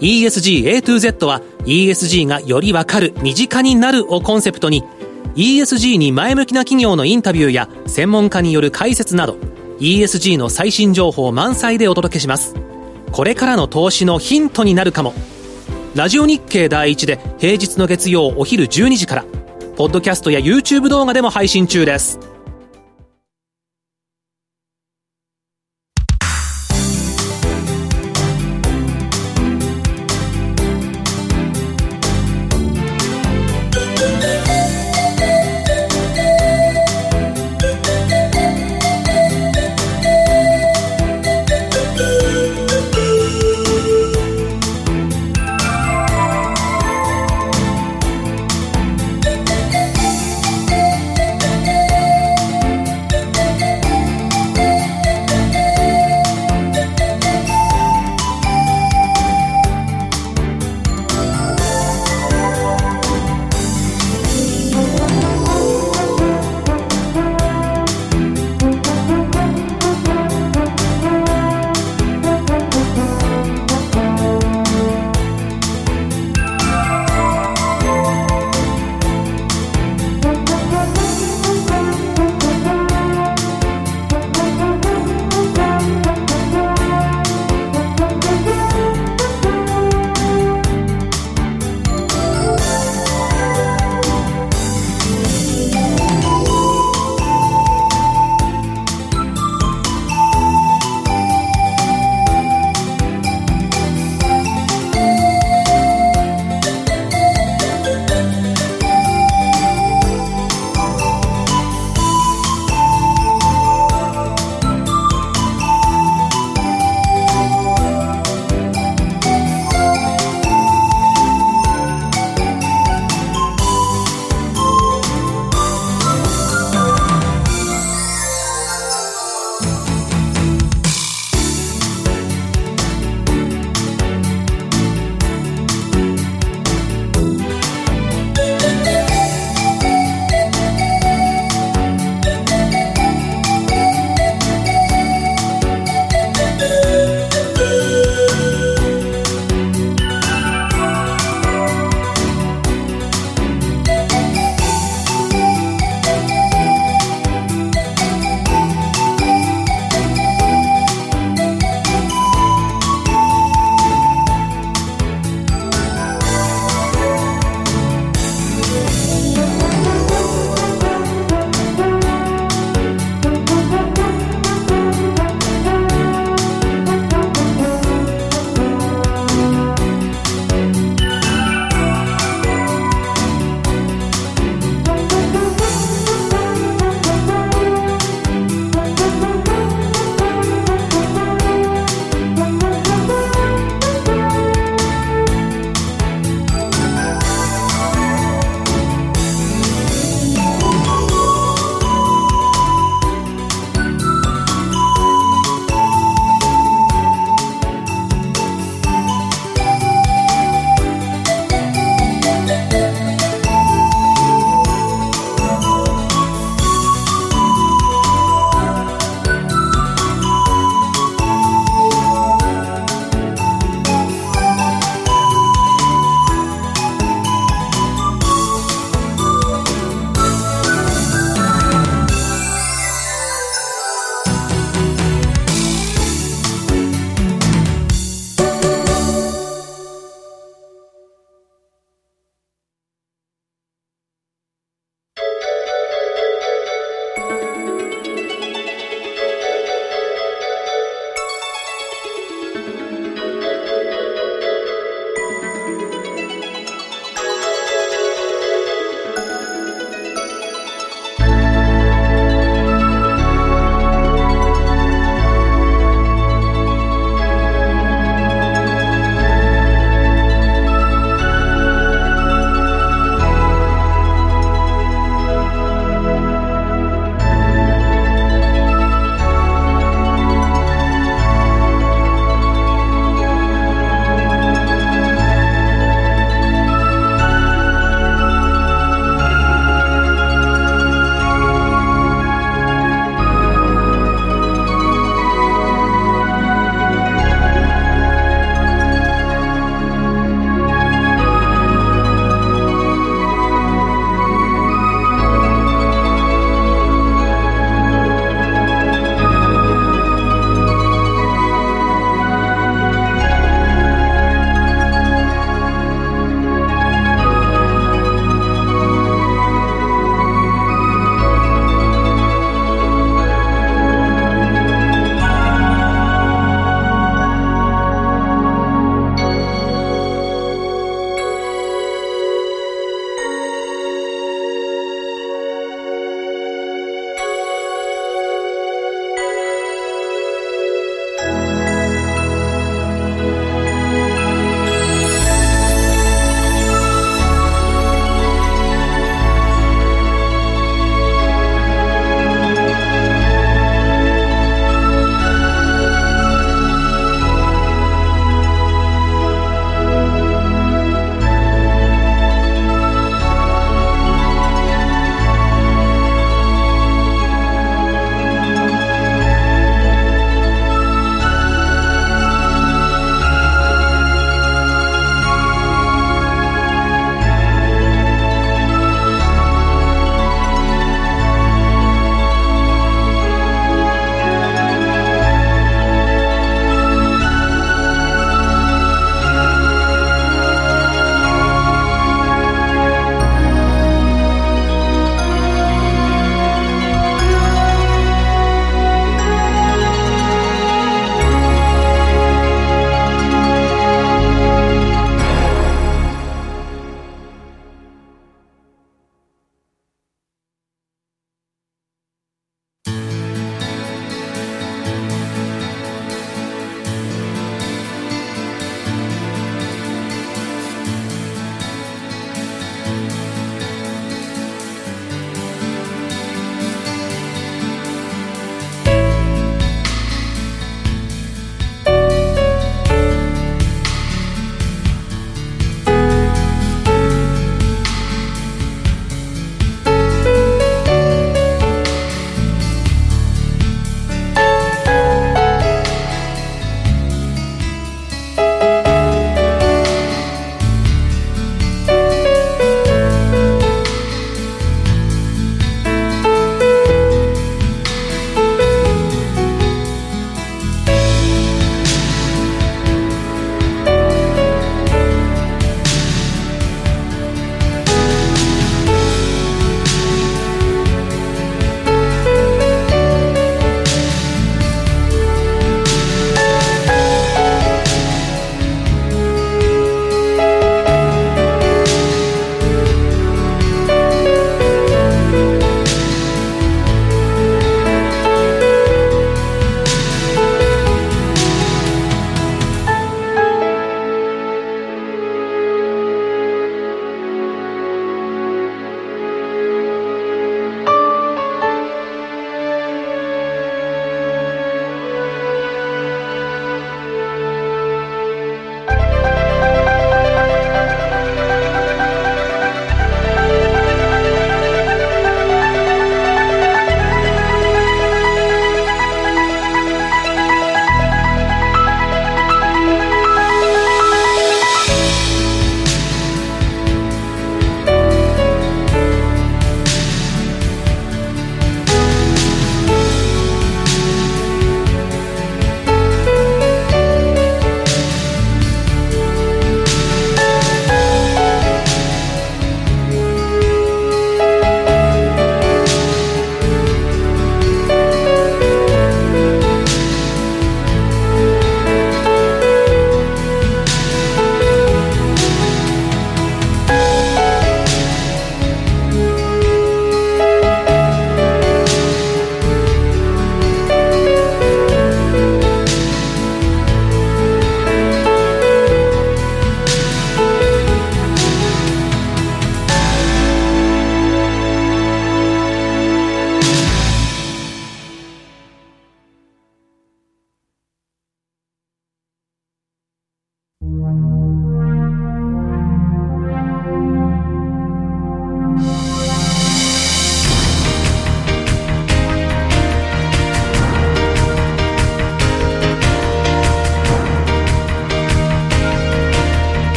[0.00, 4.84] ESG A to Z は ESG がよりわかる、身近になるをコンセプトに
[5.34, 9.38] ESG に前向きな企業のインタビューや専門家による解説など
[9.80, 12.54] ESG の最新情報満載でお届けします。
[13.10, 15.14] これからの投資のヒントになるかも。
[15.96, 19.24] ラジオ日経第一で平日の月曜お昼12時から、
[19.76, 22.31] ポッドキャストや YouTube 動画でも配信中です。